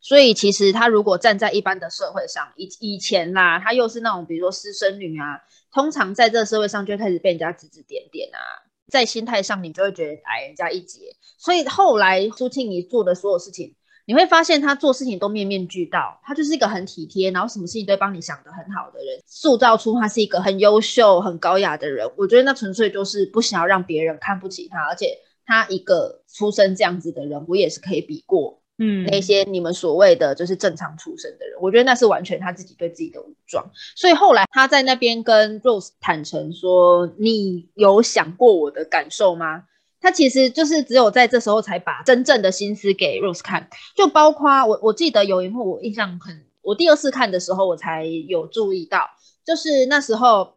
[0.00, 5.38] 所以其实她如果站在一般的社会上，以以前啦，她又是那种比如说私生女啊，
[5.70, 8.40] 通常在这个社会上就开始被人家指指点点啊，
[8.88, 11.00] 在心态上你就会觉得矮人家一截。
[11.36, 13.74] 所以后来苏庆怡做的所有事情，
[14.06, 22.10] 你会发现他做事情都面面俱到，他就是一个很体贴，然后什么事情都帮你想得很好的人，塑造出他是一个很优秀、很高雅的人。
[22.16, 28.58] 我觉得那纯粹就是不想要让别人看不起他，而且他一个出生这样子的人，我也是可以比过。
[28.82, 33.70] 嗯，那些你们所谓的就是正常出生的人，我觉得那是完全他自己对自己的武装。
[33.94, 39.64] 所以后来他在那边跟 Rose 坦诚说：“你有想过我的感受吗？”
[40.00, 49.08] 他其实就是只有在这时候才把真正的心思给 Rose 看，就包括我，我记得有一幕我印象很，我第二次看的时候我才有注意到，
[49.44, 50.56] 就是那时候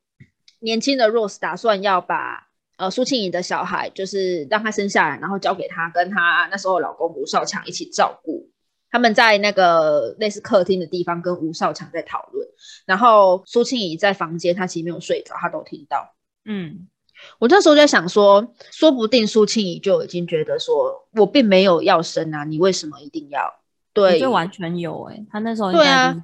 [0.60, 2.48] 年轻的 Rose 打算要把。
[2.76, 8.50] 呃，苏庆怡的小孩就是让他生下来，然后交给他跟他那时候老公吴少强一起照顾。
[8.90, 12.48] 他们在那个类似客厅的地方跟吴少强在讨论，
[12.88, 16.16] 然后苏庆怡在房间，她其实没有睡着，她都听到。
[16.46, 16.88] 嗯，
[17.40, 23.54] 我那时候就在想说，说不定苏庆怡就已经觉得说，我并没有要生啊，你为什么一定要？
[23.94, 26.16] 对，就完全有哎，他那时候对啊，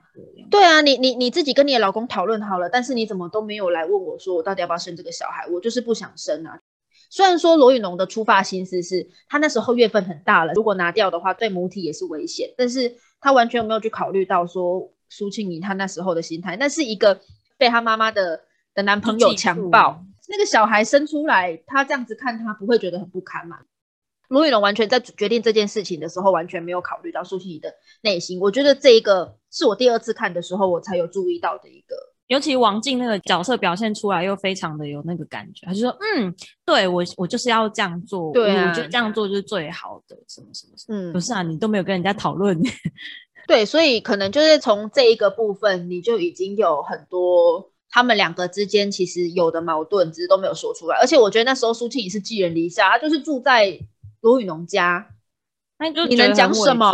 [0.49, 5.45] 对啊，你你你自己跟你的老公讨论好了，但是你怎么都没有来问我说我到底要不要生这个小孩？
[5.51, 6.59] 我就是不想生啊。
[7.11, 17.19] 虽然说罗宇农的出发心思是他那时候月份很大了，如果拿掉的话对母体也是危险，但是他完全没有去考虑到说苏庆怡她那时候的心态，那是一个
[17.57, 18.41] 被她妈妈的
[18.73, 23.57] 的男朋友强暴，那个小孩生出来，他这样子看他不会觉得很不堪嘛？
[24.29, 28.39] 卢雨龙完全在决定这件事情的时候，完全没有考虑到苏西怡的内心。
[28.39, 31.95] 我觉得这一个是我第二次看的时候，我才有注意到的一个。
[32.27, 35.65] 尤其王静那个角色表现出来，又非常的有那个感觉。
[35.65, 36.31] 他就说：“嗯，
[36.63, 38.31] 对我，我就是要这样做。
[38.31, 40.15] 对啊，我觉得这样做就是最好的。
[40.27, 41.09] 什么什么什么？
[41.09, 42.55] 嗯，不是啊，你都没有跟人家讨论。
[43.47, 50.97] 对，所以可能就是从这一个部分，你就已经有很多他们两个之间其实有的矛盾，只是都没有说出来。
[50.97, 53.79] 而且我觉得那时候苏庆也是寄人篱下，他就是住在。
[54.21, 55.15] 罗宇农家，
[55.77, 56.93] 那就你能讲什么？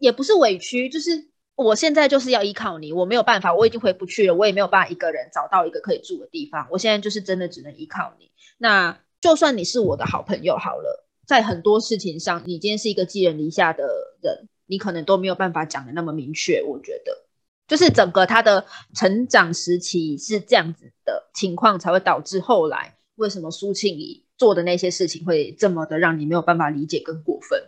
[0.00, 6.66] 也不是委屈，就是我现在就是要依靠你，我没有办法，我已经回不去了，我也没有办法一个人找到一个可以住的地方。
[6.72, 8.32] 我现在就是真的只能依靠你。
[8.58, 13.86] 那就算你是我的好朋友好了，在很多事情上，你今天是一个寄人篱下的
[14.20, 16.64] 人，你可能都没有办法讲的那么明确。
[16.64, 17.25] 我觉得，
[17.66, 24.22] 就是整个他的成长时期是这样子的情况，才会导致后来为什么苏庆怡。
[24.38, 27.58] 做的那些事情会这么的让你没有办法理解跟过分。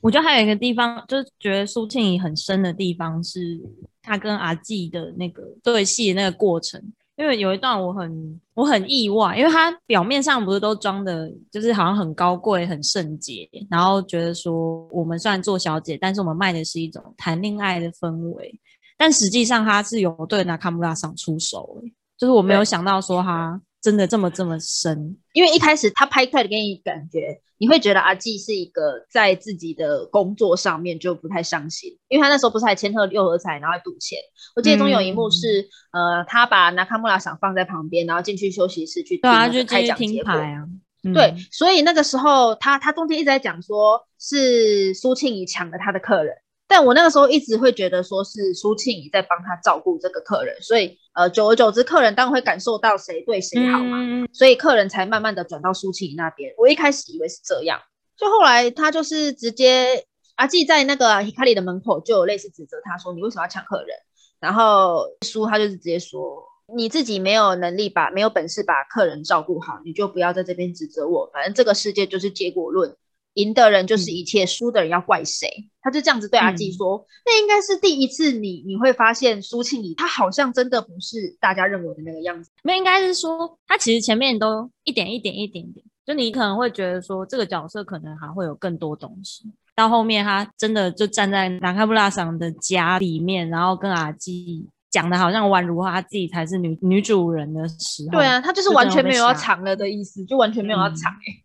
[0.00, 3.60] 我觉得还有一个地方，就是觉得苏庆怡很深的地方是
[4.02, 6.82] 她跟阿纪的那个对戏的那个过程。
[7.14, 18.58] 因为有一段我很我很意外，因为她表面上不是都装的，就是好像很高贵、很圣洁，然后觉得说我们虽然做小姐，但是我们卖的是一种谈恋爱的氛围。
[19.02, 21.82] 但实际上他是有对纳卡穆拉桑出手，
[22.16, 23.60] 就是我没有想到说他。
[23.82, 25.16] 真的这么这么深？
[25.32, 34.20] 因为一开始他拍出来的给你感觉，你会觉得阿纪是一个在自己的工作上面就不太上心，因为他那时候不是还签了六合彩，然后还赌钱。
[34.54, 40.64] 我记得中有一幕是，呃，他把纳卡穆拉赏放在旁边，然后进去休息室去听开奖节牌啊。
[41.12, 46.36] 对，所以那个时候他他中间一直在讲说是苏庆怡抢了他的客人。
[46.72, 53.98] 但我那个时候一直会觉得说是苏庆怡在帮他照顾这个客人，所以呃，久而久之，客人当然会感受到谁对谁好嘛，
[54.32, 56.50] 所以客人才慢慢的转到苏庆怡那边。
[56.56, 57.78] 我一开始以为是这样，
[58.16, 60.06] 就后来他就是直接
[60.36, 63.94] 阿纪在那个 Hikari 的门口就有类似指责他说你为什么要抢客人，
[64.40, 66.42] 然后苏他就是直接说
[66.74, 72.96] 你自己没有能力把没有本事把客人照顾好，你就不要在这边指责我，反正这个世界就是结果论。
[73.34, 75.48] 赢的人就是一切，输的人要怪谁？
[75.80, 77.06] 他就这样子对阿纪说。
[77.24, 82.50] 那应该是第一次，你你会发现苏庆怡，他好像真的不是大家认为的那个样子。
[82.62, 89.44] 没，应该是说他其实前面都一点一点一点点，就你可能会觉得说这个角色可能还会有更多东西。
[89.74, 98.18] 到后面他真的就站在南开布拉桑的家里面，然后跟阿纪讲的好像宛如她自己才是女女主人的时候。
[98.18, 101.42] 对啊，她就是完全没有要藏了的意思，就完全没有要藏哎。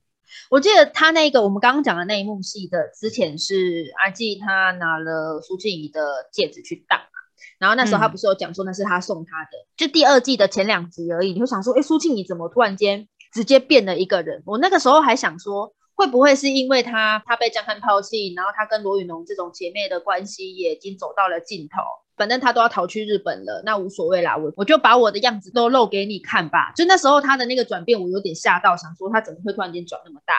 [0.50, 7.06] 我记得他那个我们刚刚讲的那一幕戏的之前是阿纪他拿了苏静怡的戒指去当嘛，
[7.60, 14.42] 然后那时候他不是有讲说那是他送他的，就第二季的前两集而已，你会想说，哎，苏庆怡怎么突然间直接变了一个人？
[14.46, 21.82] 我那个时候还想说，会不会是因为他他被江汉抛弃，然后他跟罗宇农这种姐妹的关系也已经走到了尽头？
[22.18, 26.72] 反正他都要逃去日本了，那无所谓啦，我我就把我的样子都露给你看吧。
[26.76, 30.34] 就那时候他的那个转变，我有点吓到，想说他怎么会突然间转那么大。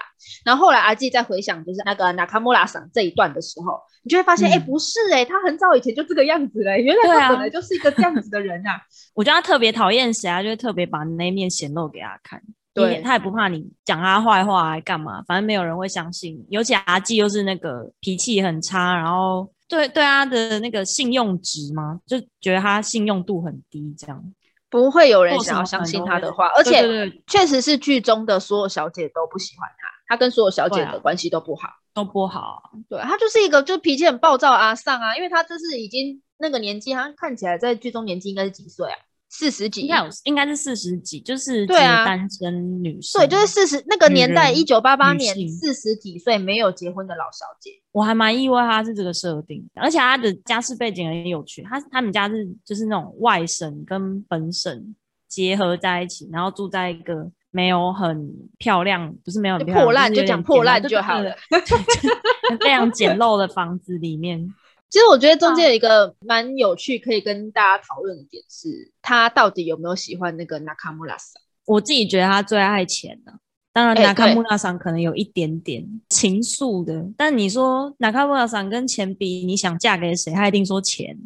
[0.45, 8.81] 然后后来阿纪在回想就是那个纳卡莫拉桑这一段的时候，你就会发现，哎，不是哎，他很早以前就这个样子嘞，原来他本来就是一个这样子的人啊。
[9.15, 12.43] 我觉得他特别讨厌谁啊，就会特别把那面显露给他看。
[12.75, 16.47] 对他也不怕你讲他坏话还干嘛，反正没有人会相信你。
[16.49, 24.25] 尤其阿纪又是那个脾气很差，然后对对他的那个信用值吗，就觉得他信用度很低，这样
[24.71, 26.83] 不会有人想要相信他的话，而且
[27.27, 31.69] 确实是剧中的所有小姐都不喜欢他，他跟所有小姐的关系都不好。
[31.95, 32.63] 都不好啊。
[32.89, 38.99] 对他就是一个就脾气很暴躁的阿尚啊，因为他就是已经那个年纪，他看起来在剧中年纪应该是几岁啊？
[39.29, 39.89] 四十几应。
[39.89, 43.21] 该有应该是四十几，就是对啊指单身女生。
[43.21, 47.71] 对，就是四十那个年代，人一九八八年四十几岁没有结婚的老小姐。
[47.93, 51.63] 我还蛮意外她是这个设定，而且她的家世背景很有趣。
[51.63, 54.95] 她他们家是就是那种外省跟本省
[55.29, 61.35] 结合在一起，然后住在一个没有很漂亮，不是没有很漂亮，破烂就讲破烂就好了。
[62.61, 64.49] 非常简陋的房子里面，
[64.91, 71.43] 其实我觉得中间有一个蛮有趣可以跟大家讨论的点是，他到底有没有喜欢那个 Nakamura 桑？
[71.67, 73.33] 我自己觉得他最爱钱呢、
[73.75, 80.33] 当然，哎纳卡对穆拉桑可能有一点点情愫的，但你说纳卡穆拉桑跟钱比，你想嫁给谁？
[80.33, 81.17] 他一定说钱。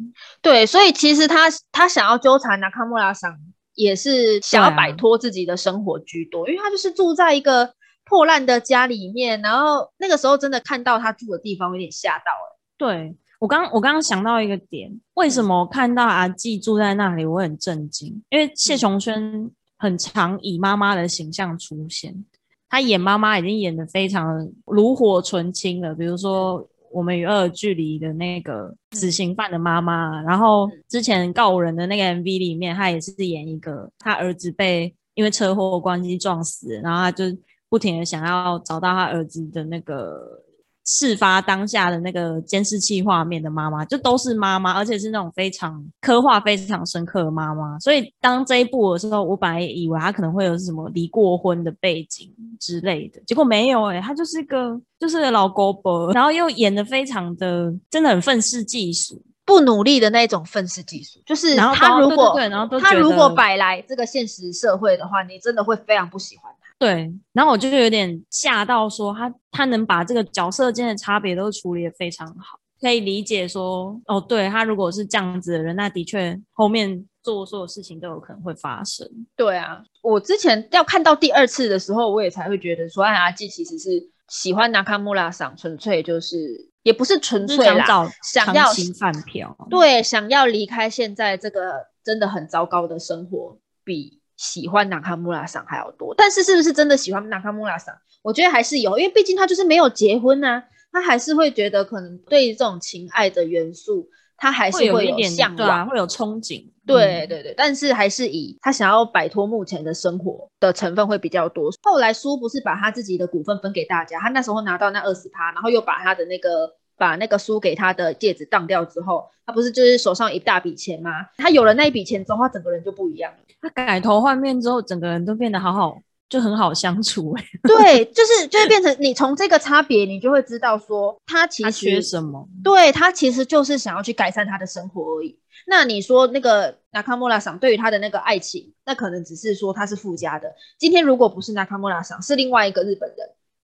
[0.41, 3.33] 对，所以其实他他想要纠缠 Nakamura 桑，
[3.75, 7.73] 也是想要摆脱自己的生活居多，因为他就是住在一个
[8.03, 12.59] 破烂的家里面，然后那个时候真的看到他住的地方，有点吓到了。
[12.77, 18.23] 对我刚我刚刚想到一个点，为什么我看到阿纪住在那里，我很震惊？
[18.29, 22.23] 因为谢琼轩很常以妈妈的形象出现，
[22.69, 26.65] 他演妈妈已经演的非常炉火纯青了，比如说。
[26.93, 37.25] 我们与恶的距离的那个死刑犯的妈妈，然后之前告人的那个 MV 里面，他也是演一个他儿子被因为车祸关系撞死，然后他就
[37.67, 40.42] 不停的想要找到他儿子的那个
[40.85, 47.79] 事发当下的那个监视器画面的妈妈，就都是妈妈，而且是那种非常刻画非常深刻的妈妈。
[47.79, 59.21] 所以当这一部的时候，我本来以为他可能会有什么离过婚的背景之类的，结果没有诶、他就是一个就是个老狗伯，然后又演的非常的真的很愤世嫉俗。
[59.45, 66.62] 不努力的那种愤世嫉俗，就是然后都对对他如果对然后都觉他如果摆来这个现实社会的话，你真的会非常不喜欢他。
[66.83, 79.09] 对，然后我就有点吓到说他他能把这个角色间的差别都处理的非常好，可以理解说，哦，对他如果是这样子的人，那的确后面做所有事情都有可能会发生。
[79.37, 83.89] 对啊，我之前要看到第二次的时候，我也才会觉得说，哎，阿纪其实是
[84.27, 88.65] 喜欢 Nakamura 桑，纯粹就是也不是纯粹啦，想找想要
[88.99, 96.13] 饭票，对，想要离开现在这个真的很糟糕的生活，比喜欢 Nakamura 桑还要多。
[96.17, 97.95] 但是是不是真的喜欢 Nakamura 桑？
[98.21, 105.87] 我觉得还是有，因为毕竟他就是没有结婚啊，他还是会觉得可能对这种情爱的元素，他还是有向往。
[105.89, 106.65] 会有憧憬。
[106.65, 111.71] 嗯对对对，但是还是以他想要摆脱目前的生活的成分会比较多。
[111.81, 121.11] 后来苏不是把他自己的股份分给大家，他那时候拿到那二十趴，然后又把他的那个把那个输给他的戒指当掉之后，他不是就是手上一大笔钱吗？
[121.37, 123.39] 他有了那一笔钱之后，他整个人就不一样了。
[123.61, 125.97] 他改头换面之后，整个人都变得好好，
[126.29, 127.43] 就很好相处、欸。
[127.63, 132.47] 对，就是就会变成你从这个差别，你就会知道说他其他实缺什么？
[132.63, 135.39] 对他其实就是想要去改善他的生活而已。
[135.65, 140.53] 那你说那个 Nakamura 桑对于他的那个爱情，那可能只是说他是附加的。
[140.77, 143.29] 今天如果不是 Nakamura 桑，是另外一个日本人，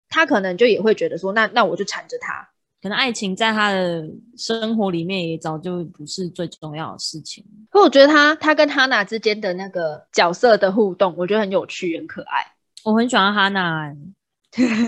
[0.08, 2.48] 他可能就也会觉得说，那那我就缠着他。
[2.82, 4.04] 可能爱情在他的
[4.36, 7.44] 生活里面也早就不是最重要的事情。
[7.70, 12.44] 可我觉得他他跟哈娜之间的那个角色的互动，我觉得很有趣，很可爱。
[12.82, 13.96] 我很喜欢哈娜、欸，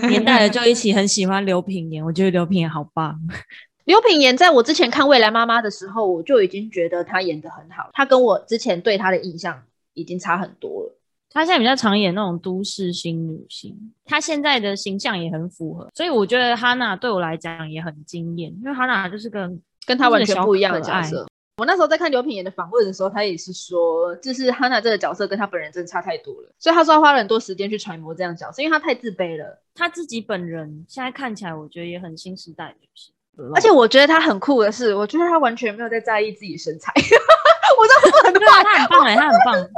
[0.09, 3.17] 年代的就一起很喜欢刘品言，我觉得刘品言好棒。
[3.85, 10.94] 刘品言在我之前看《未来妈妈》的时候，我就已经觉得她演的很好，她跟我之前对她的印象已经差很多了。
[11.35, 19.51] 她现在比较常演那种都市新女性，她现在的形象也很符合，所以我觉得哈娜对我来讲也很惊艳，因为哈娜就是个
[19.85, 21.27] 跟她完全不一样的角色。
[21.57, 29.61] 我那时候在看刘品言的访问的时候，她也是说，就是哈娜这个角色跟她本人真的差太多了，所以她说她花了很多时间去揣摩这样角色，因为她太自卑了。
[29.73, 33.13] 她自己本人现在看起来，我觉得也很新时代女性。
[33.53, 36.93] 而且我觉得她很酷的是，我觉得她完全没有在在意自己身材，
[37.77, 39.69] 我知道很对啊，她很棒哎、她很棒。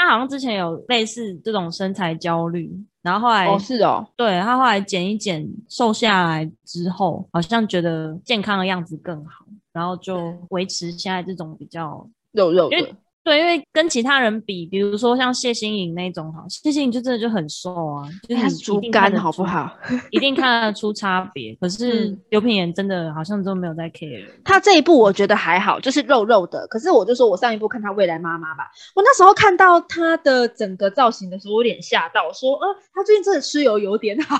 [0.00, 2.72] 她好像之前有类似这种身材焦虑，
[3.02, 9.44] 然后后来、哦，是哦，对他后来减一减，瘦下来之后，好像觉得健康的样子更好，
[9.74, 19.44] 然后就维持现在这种比较肉肉的因为，对，因为跟其他人比，比如说像谢欣颖那种哈，谢欣颖就真的就很瘦啊，就是你他是竹竿好不？
[19.44, 19.70] 好？
[20.10, 21.54] 一定看得出差别。
[21.60, 24.24] 可是嗯刘品言真的好像都没有在 care。
[24.42, 26.66] 他这一部我觉得还好，就是肉肉的。
[26.68, 34.38] 可是我就说我上一部看他未来妈妈吧，我那时候看到他的整个造型的时候，我有点吓到，说，呃，他最近真的吃油有点好。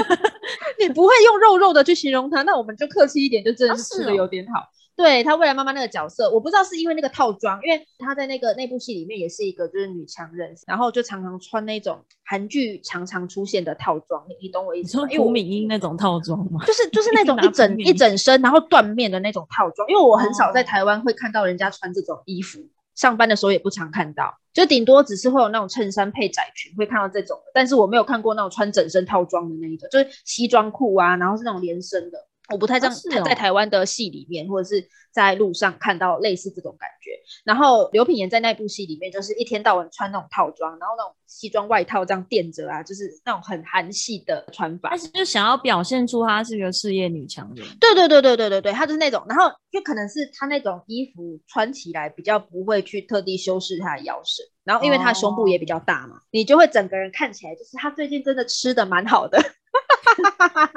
[0.78, 4.68] 你不会用肉肉的去形容他，那我们就客气一点，就真的是吃的有点好。
[4.96, 15.08] 对她未来妈妈那个角色，我不知道是因为那个套装，因为她在那个那部戏里面也是一个就是女强人，然后就常常穿那种韩剧常常出现的套装，你你懂我意思吗？
[15.10, 16.60] 因为我朴敏英那种套装吗？
[16.66, 22.60] 就是就是那种一整一整身然后缎面的那种套装，因为我很少在哦台湾会看到人家穿这种衣服，
[22.94, 32.28] 上班的时候也不常看到，就顶多只是会有那种衬衫配窄裙会看到这种，但是我没有看过那种穿整身套装的那一种，就是西装裤啊，然后是那种连身的。
[32.52, 37.10] 我不太这样是在哦台湾的戏里面，或者是在路上看到类似这种感觉。
[37.42, 44.98] 然后刘品言在那部戏里面，就是一天到晚穿那种套装，然后那种西装外套这样垫着啊，就是那种很韩系的穿法但。
[44.98, 47.66] 是就想要表现出她是一个事业女强人。
[47.80, 59.40] 对对对对对对对，他就是那种，然后就可能是她那种衣服穿起来比较不会去特地修饰她的腰身，然后因为她胸部也比较大嘛，你就会整个人看起来就是她最近真的吃的蛮好的。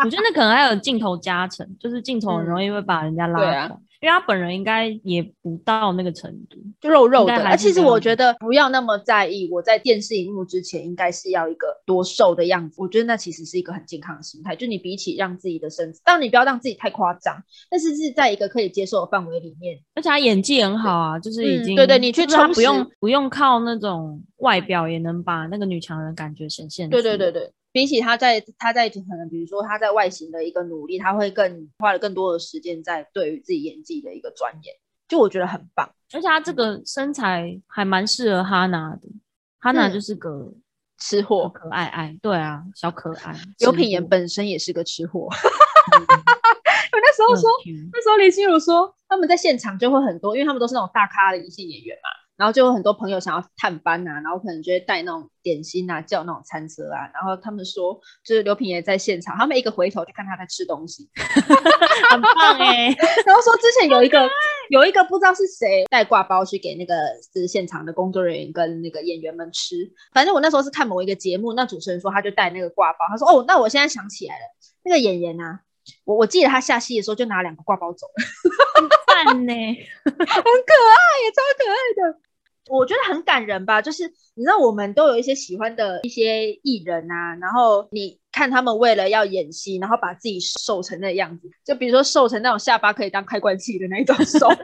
[0.03, 6.57] 我觉得那可能还有镜头加成，就是镜头很容易会把人家拉对啊垮，因为他本人应该也不到那个程度。
[6.79, 14.55] 就肉肉的，而其实我觉得不要那么在意，我在电视荧幕之前应该是要一个多瘦的样子，我觉得那其实是一个很健康的心态。
[14.55, 17.35] 就你比起让自己的身，当然你不要让自己太夸张，
[17.69, 19.77] 但是是在一个可以接受的范围里面。
[19.95, 27.17] 而且他演技很好啊，就是已经、嗯对对你去就是他充不用不用靠那种外表也能把那个女强人感觉显现出对来。
[27.17, 34.73] 对对对，比起他在他在可能比如说他在外形的一个努力，他会更花了更多的时间在对于自己演技的一个钻研，
[35.07, 35.87] 就我觉得很棒。
[36.11, 39.07] 而且他这个身材还蛮适合哈娜的，
[39.59, 40.51] 哈娜嗯就是个
[40.97, 43.35] 吃货，可爱爱，对啊，小可爱。
[43.59, 45.29] 刘品言言本身也是个吃货。
[45.31, 47.51] 嗯 我那时候说，说，
[47.93, 61.09] 那时候林心如说他们在现场就会很多，因为他们都是那种大咖的一线演员嘛，然后就有很多朋友想要探班啊，然后可能就会带那种点心啊，叫那种餐车啊，然后他们说就是刘品也在现场，他们一个回头就看他在吃东西，
[62.11, 64.29] 很棒哎、 然后说之前有一个
[64.69, 66.93] 有一个不知道是谁带挂包去给那个
[67.33, 69.75] 就是现场的工作人员跟那个演员们吃，
[70.13, 74.41] 反正我那时候是看某一个节目，那主持人说他就带那个挂包，他说哦，那我现在想起来了，
[74.83, 75.61] 那个演员啊，
[76.05, 78.23] 我我记得他下戏的时候就拿两个挂包走了。
[79.07, 79.53] 赞呢、
[80.05, 82.19] 很可爱也，超可爱的。
[82.69, 84.03] 我觉得很感人吧，就是
[84.35, 94.55] 你知道我们都有一些喜欢的一些艺人啊，然后你看他们为了要演戏，然后把自己瘦成那样子，就比如说瘦成那种下巴可以当开关器的那一种瘦， 你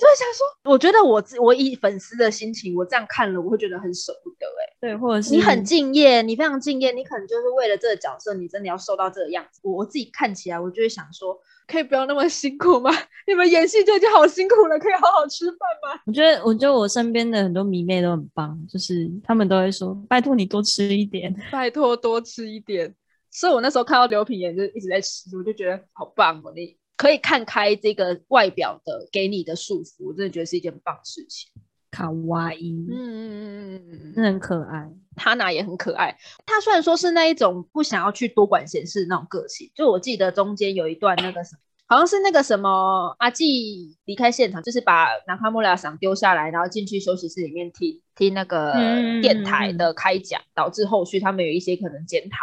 [0.00, 9.60] 就会想说，我觉得我自我以粉丝的心情，我这样看了，我会觉得很舍不得哎、对，或者是你很敬业，你非常敬业，你可能就是为了这个角色，你真的要瘦到这个样子。
[9.62, 12.90] 我我自己看起来，我就会想说，可以不要那么辛苦吗？
[13.26, 16.00] 你们演戏就已经好辛苦了，可以好好吃饭吗？
[16.06, 21.34] 我觉得，我觉得我身边的很多迷妹都很棒，就是他们都会说：“拜托你多吃一点。
[21.50, 22.94] 拜托多吃一点。
[23.30, 26.52] 所以我那时候看到刘品言就一直在吃，我就觉得好棒哦！
[26.54, 31.50] 你可以看开这个外表的给你的束缚，我真的觉得是一件很棒的事情。”
[31.90, 34.90] 卡哇伊，嗯嗯嗯嗯嗯嗯，真的很可爱。
[35.16, 36.16] 哈娜也很可爱。
[36.44, 41.60] 她虽然说是那一种不想要去多管闲事那种个性，就我记得中间有一段那个什么，
[41.94, 52.36] 好像是那个什么阿纪离开现场，就是把南卡莫拉桑丢下来，然后进去休息室里面听听那个嗯电台的开讲，导致后续他们有一些可能检讨。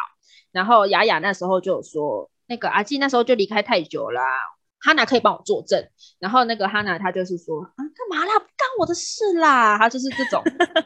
[0.54, 4.22] 然后雅雅那时候就有说，那个阿纪那时候就离开太久啦、
[4.80, 5.86] 哈娜可以帮我作证，
[6.18, 8.40] 然后那个哈娜她就是说啊，干嘛啦？
[8.40, 10.42] 不干我的事啦，她就是这种，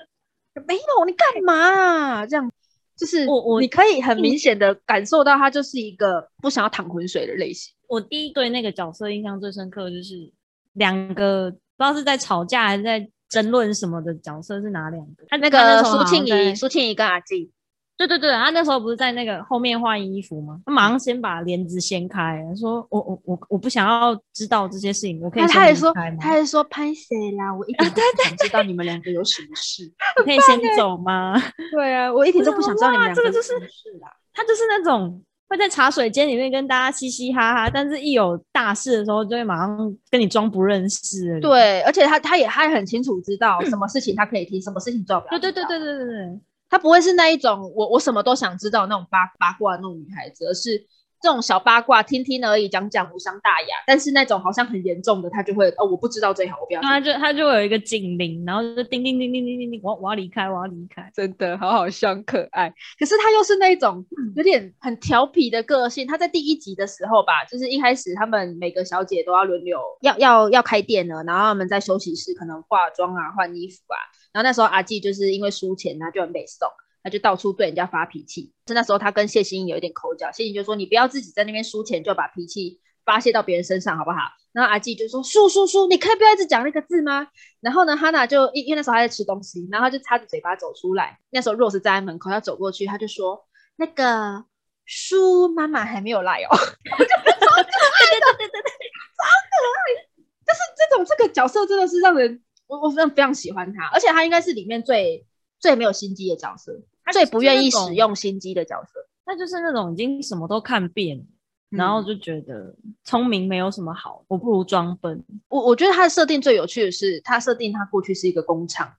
[0.68, 2.26] 没有你干嘛、啊？
[2.26, 2.52] 这样
[2.98, 7.74] 就是我我你可以很明显的感受到他就是一个不想要淌浑水的类型。
[7.88, 10.32] 我第一对那个角色印象最深刻，就是
[10.74, 15.26] 两个不知道是在吵架还是在争论什么的角色是哪两个？
[15.28, 17.52] 他那个苏庆怡，苏庆怡跟阿纪，
[17.98, 20.60] 对对对，他那时候不是在那个后面换衣服吗？
[20.66, 27.54] 他马上先把帘子掀开，说我我我我不想要知道这些事情，我可以他先他还说他还说拍谁啦？
[27.56, 29.90] 我一点都 不想知道你们两个有什么事。
[30.20, 31.42] 我可以先走吗？
[31.72, 34.12] 对啊，我一点都不想知道你们哇两个有什么事啦。
[34.34, 41.40] 他就是那种会在茶水间里面跟大家嘻嘻哈哈，但是一有大事的时候就会马上跟你装不认识。
[41.40, 45.40] 对，而且他他也他也很清楚知道什么事情他可以听，什么事情做不了。
[45.40, 46.40] 对对对对对对对，
[46.70, 50.86] 她不会是那一种我我什么都想知道那种八八卦那种女孩子，而是
[51.22, 53.68] 这种小八卦听听而已，讲讲无伤大雅。
[53.88, 56.82] 但是那种好像很严重的，她就会哦，我不知道最好，我不要。
[56.82, 61.10] 她就她就有一个警铃，然后就叮叮叮叮叮叮叮，我我要离开，我要离开。
[61.16, 62.72] 真的好好笑，可爱。
[63.00, 64.06] 可是她又是那种
[64.36, 66.06] 有点很调皮的个性。
[66.06, 73.98] 她在第一集的时候吧，就是一开始他们每个小姐都要轮流要要要开店了，然后他们在休息室可能化妆啊、换衣服啊。
[74.36, 76.68] 然后那时候阿纪就是因为输钱，他就很被送。
[77.02, 84.18] 他就到处对人家发脾气，是那时候他跟谢欣有一点口角，谢欣就说：“你不要自己在那边输钱，就把脾气发泄到别人身上，好不好？”
[84.54, 87.28] 然后阿纪就说：“输输输，你可以不要一直讲那个字吗？”
[87.62, 91.20] 然后呢，哈娜就因因为那时候还在吃东西，然后他就插着嘴巴走出来。
[91.30, 93.46] 那时候 Rose 站在门口他走过去，他就说
[93.78, 94.44] ：“那个
[94.86, 96.50] 输妈妈还没有来哦。
[96.58, 97.70] ”我就说：“对
[98.10, 98.72] 对对对对，
[99.14, 100.10] 超可爱！
[100.44, 105.26] 就是这种这个角色真的是让人我我非常非常喜欢他，而且他应该是里面最
[105.60, 106.82] 最没有心机的角色。”
[107.14, 111.24] 最不愿意使用心机的角色，他就是那种已经什么都看遍，
[111.70, 115.24] 然后就觉得聪明没有什么好，我不如装笨。
[115.48, 118.92] 我我觉得他的设定最有趣的是，他设定他过去是一个工厂，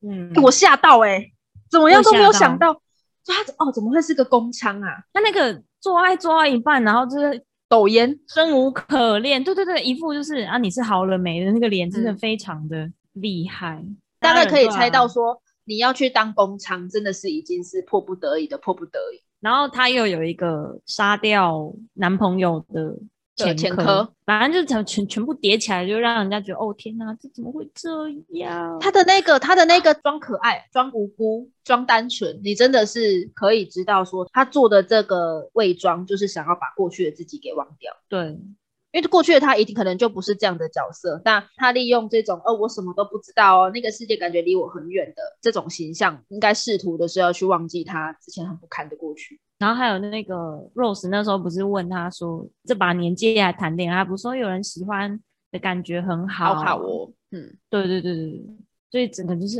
[0.00, 1.30] 嗯，我吓到哎，
[1.70, 2.74] 怎么样都没有想到，
[3.24, 5.04] 他哦怎么会是个工厂啊？
[5.12, 13.84] 他那个做爱做到一半，然后就是抖烟，生无可恋，对对对，一副就是啊你是好了没的那个脸，真的非常的厉害，
[14.18, 15.42] 大概可以猜到说。
[15.64, 19.22] 你要去当工厂，真的是已经是迫不得已的迫不得已。
[19.38, 22.98] 然后他又有一个杀掉男朋友的
[23.54, 27.88] 前科，反正就全全全部叠起来，就让人家觉得哦天哪，这怎么会这
[28.36, 28.76] 样？
[28.80, 37.92] 他的那个他的那个装可爱、装无辜、装单纯，你真的是可以知道说他做的这个伪装，就是想要把过去的自己给忘掉。
[38.08, 38.36] 对。
[38.92, 49.40] 因为过去的他一定可能就不是这样的角色，但他利用这种“哦，我什么都不知道哦，那个世界感觉离我很远”的这种形象，应该试图的是要去忘记他之前很不堪的过去。
[49.58, 50.34] 然后还有那个
[50.74, 55.18] Rose 那时候不是问他说：“这把年纪还谈恋爱，不是说有人喜欢
[55.50, 58.44] 的感觉很好，好哦。”嗯，对对对对，
[58.92, 59.56] 所以整个就是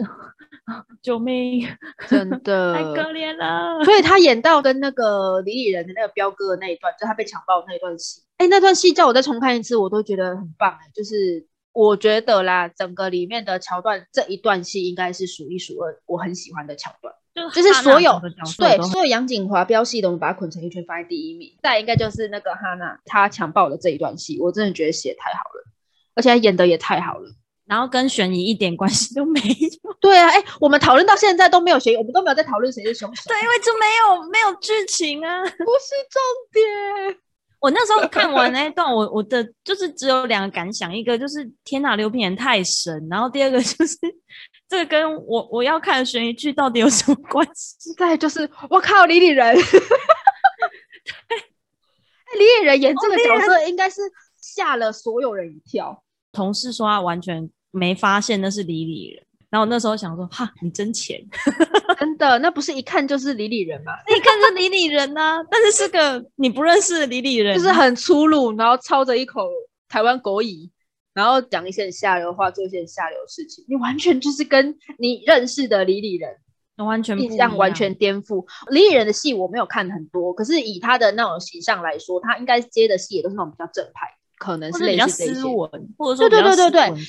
[1.03, 1.67] 救命，
[2.07, 3.83] 真的 太可怜了。
[3.83, 8.21] 所以他演到跟那个李李仁的那个彪哥的那一段，就他被强暴那一段戏。
[8.37, 10.71] 哎，那段戏叫我再重看一次，我都觉得很棒。
[10.73, 17.15] 哎，就是我觉得啦，整个里面的桥段，这一段戏应该是数一数二，我很喜欢的桥段。
[17.35, 18.21] 就是所有
[18.59, 21.57] 对所有杨景华飙戏的，我们把它捆成一圈放在第一名。
[21.63, 25.65] 再应该就是那个哈娜她强暴的这一段戏，我真的觉得写太好了，
[26.15, 27.31] 而且演的也太好了。
[27.67, 29.95] 然后跟悬疑一点关系都没有。
[30.01, 33.23] 对啊，哎，我们讨论到现在都没有悬疑，我们都没有在讨论谁是凶手。
[33.29, 36.21] 对，因为就没有没有剧情啊， 不是重
[36.53, 37.19] 点。
[37.61, 43.97] 我那时候看完那一段，我我的就是只有两个感想，一个就是天哪，刘品言太神，然后第二个就是
[44.69, 47.95] 这个跟我我要看的悬疑剧到底有什么关系？
[47.97, 51.39] 再就是我靠，李李仁，对，
[52.37, 54.01] 李李仁演这个角色应该是
[54.41, 56.03] 吓了所有人一跳。
[56.33, 59.25] 同事说他完全没发现那是李李人。
[59.51, 61.23] 然后那时候想说，哈，你真浅，
[62.01, 63.93] 真的，那不是一看就是李李人吗？
[64.09, 69.47] 一看是李李人呐， 但是是个你不认识的李李人，就是很粗鲁，然后操着一口
[69.91, 70.71] 台湾国语，
[71.13, 76.35] 然后讲一些下流话，做一些下流事情，你完全就是跟你认识的李李人
[76.77, 78.47] 完全印象完全颠覆。
[78.71, 84.09] 李李人的戏我没有看很多，可是以他的那种形象来说，他应该接的戏也都是那种比较正派，
[84.43, 87.05] 可能是比较斯文，或者说对对对对对。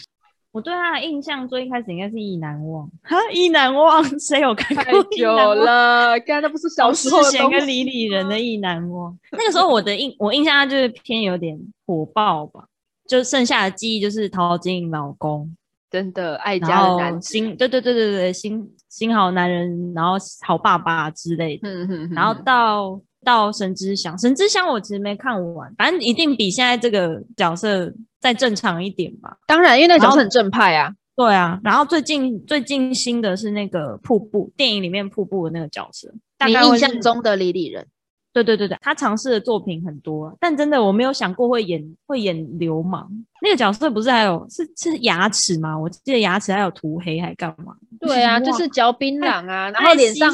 [0.51, 4.83] 我对他的印象最一开始应该是《意难忘》哈，《意难忘》 谁有看过？
[4.83, 7.19] 太久了，刚才那不是小时候
[7.49, 9.11] 跟李李人的《意难忘》。
[9.33, 12.65] 那个时候我的印，我印象他就是偏有点火爆吧，
[13.07, 15.51] 就剩下的记忆就是陶晶莹老公，
[15.89, 21.67] 真的爱家的男心，对对对对对，心心好男人，然后好爸爸之类的。
[21.67, 22.09] 嗯嗯。
[22.13, 27.93] 然后到到神之乡，神之乡我其实没看完，反正一定比现在这个角色。
[28.23, 30.89] 再正常一点吧，当然，因为那个角色很正派啊。
[31.13, 36.09] 对啊，然后最近最近新的是那个瀑布电影里面瀑布的那个角色，
[36.45, 37.85] 你印象中的李李人。
[38.31, 43.11] 对对对对，他尝试的作品很多，但真的我没有想过会演会演流氓
[43.41, 45.77] 那个角色，不是还有是是牙齿吗？
[45.77, 47.75] 我记得牙齿还有涂黑还干嘛？
[47.99, 50.31] 对啊，就是嚼槟榔啊， 然后脸上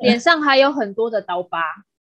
[0.00, 1.58] 脸上还有很多的刀疤。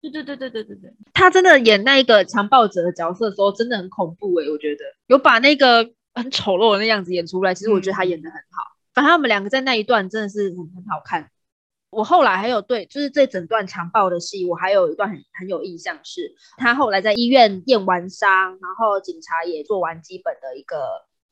[0.02, 7.54] 对对对对对对对，他真的演那个强暴者的角色的时候，真的很恐怖哎，我觉得有把那个很丑陋的那样子演出来。
[7.54, 11.30] 其实我觉得他演的很好，反正他们两个在那一段真的是很很好看。
[11.90, 20.78] 我后来还有对，就是这整段强暴的戏，我还有一段很很有印象，是他后来在医院验完伤，然后警察也做完基本的一个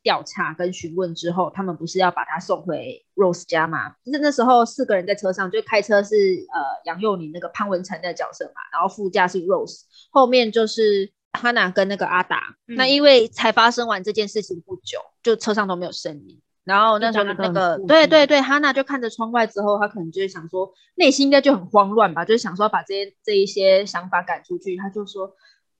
[0.03, 3.91] 调查跟询问之后，他们不是要把他送回 Rose 家吗？
[4.05, 6.15] 就是那时候四个人在车上，就开车是
[6.53, 12.57] 呃杨佑宁那个潘文成的角色嘛，然后副驾是 Rose，后面就是 Hanna 跟那个阿达。
[12.67, 16.41] 那因为才发生完这件事情不久，就车上都没有声音。
[16.65, 24.77] 然后那时候那个对对对，哈娜就看着窗外之后，他可能就是想说，内心应该就很慌乱吧，就是想说把这些这一些想法赶出去。
[24.77, 25.35] 他就说，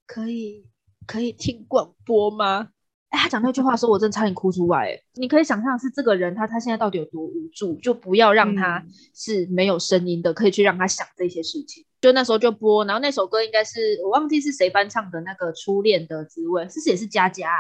[0.07, 0.67] 可以
[1.07, 2.71] 可以听广播吗？
[3.11, 5.01] 哎，他讲那句话的时候，我真的差点哭出来。
[5.15, 8.85] 你可以想象是这个人，他他现在到底有多无助，就不要让他
[9.15, 11.85] 是没有声音的，可以去让他想这些事情。
[12.01, 17.51] 就那时候就播，然后那首歌应该是我忘记是谁翻唱的，那个初恋的滋味，是不是也是佳佳？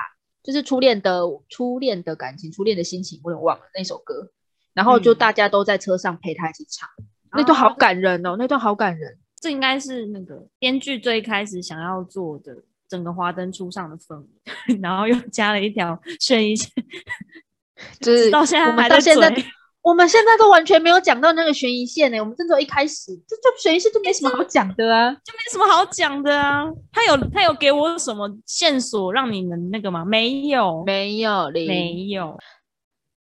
[0.42, 4.30] 就是初恋的初恋的感情，初恋的心情，我有点忘了那首歌。
[4.72, 6.88] 然后就大家都在车上陪他一起唱，
[7.32, 9.18] 那段好感人哦，那段好感人。
[9.40, 12.54] 这应该是那个编剧最开始想要做的
[12.90, 16.68] 整个华灯初上的氛围， 然后又加了一条悬疑线，
[18.00, 19.44] 就是到现在还在追。
[19.82, 26.66] 我们现在都完全没有讲到那个悬疑线呢，我们真的一开始这这悬疑线就没什么好讲的啊，就没什么好讲的啊。
[26.92, 30.04] 他有他有给我什么线索让你们那个吗？
[30.04, 32.38] 没有，没有，没有。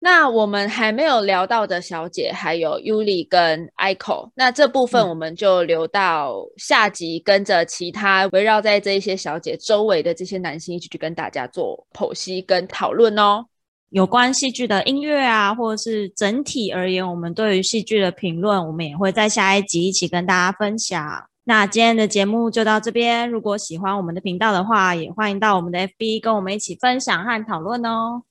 [0.03, 13.45] 那我们还没有聊到的小姐还有 Yuli 跟 Ico，那这部分我们就留到下集，跟着其他围绕在这一些小姐周围的这些男性一起去跟大家做剖析跟讨论哦。
[13.91, 21.23] 有关戏剧的音乐啊，或者是整体而言，我们对于戏剧的评论，我们也会在下一集一起跟大家分享。
[21.43, 23.29] 那今天的节目就到这边。
[23.29, 28.23] 如果喜欢我们的频道的话，也欢迎到我们的 FB 跟我们一起分享和讨论哦。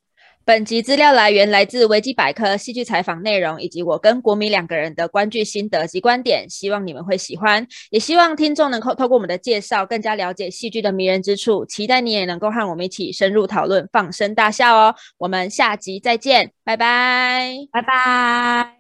[0.45, 11.64] 本集资料来源来自维基百科、戏剧采访内容，以及我跟国民两个人的观剧心得及观点，希望你们会喜欢，也希望听众能够透过我们的介绍，更加了解戏剧的迷人之处。
[11.66, 14.95] 期待你也能够和我们一起深入讨论，放声大笑哦！
[15.18, 18.80] 我们下集再见，拜拜，拜拜。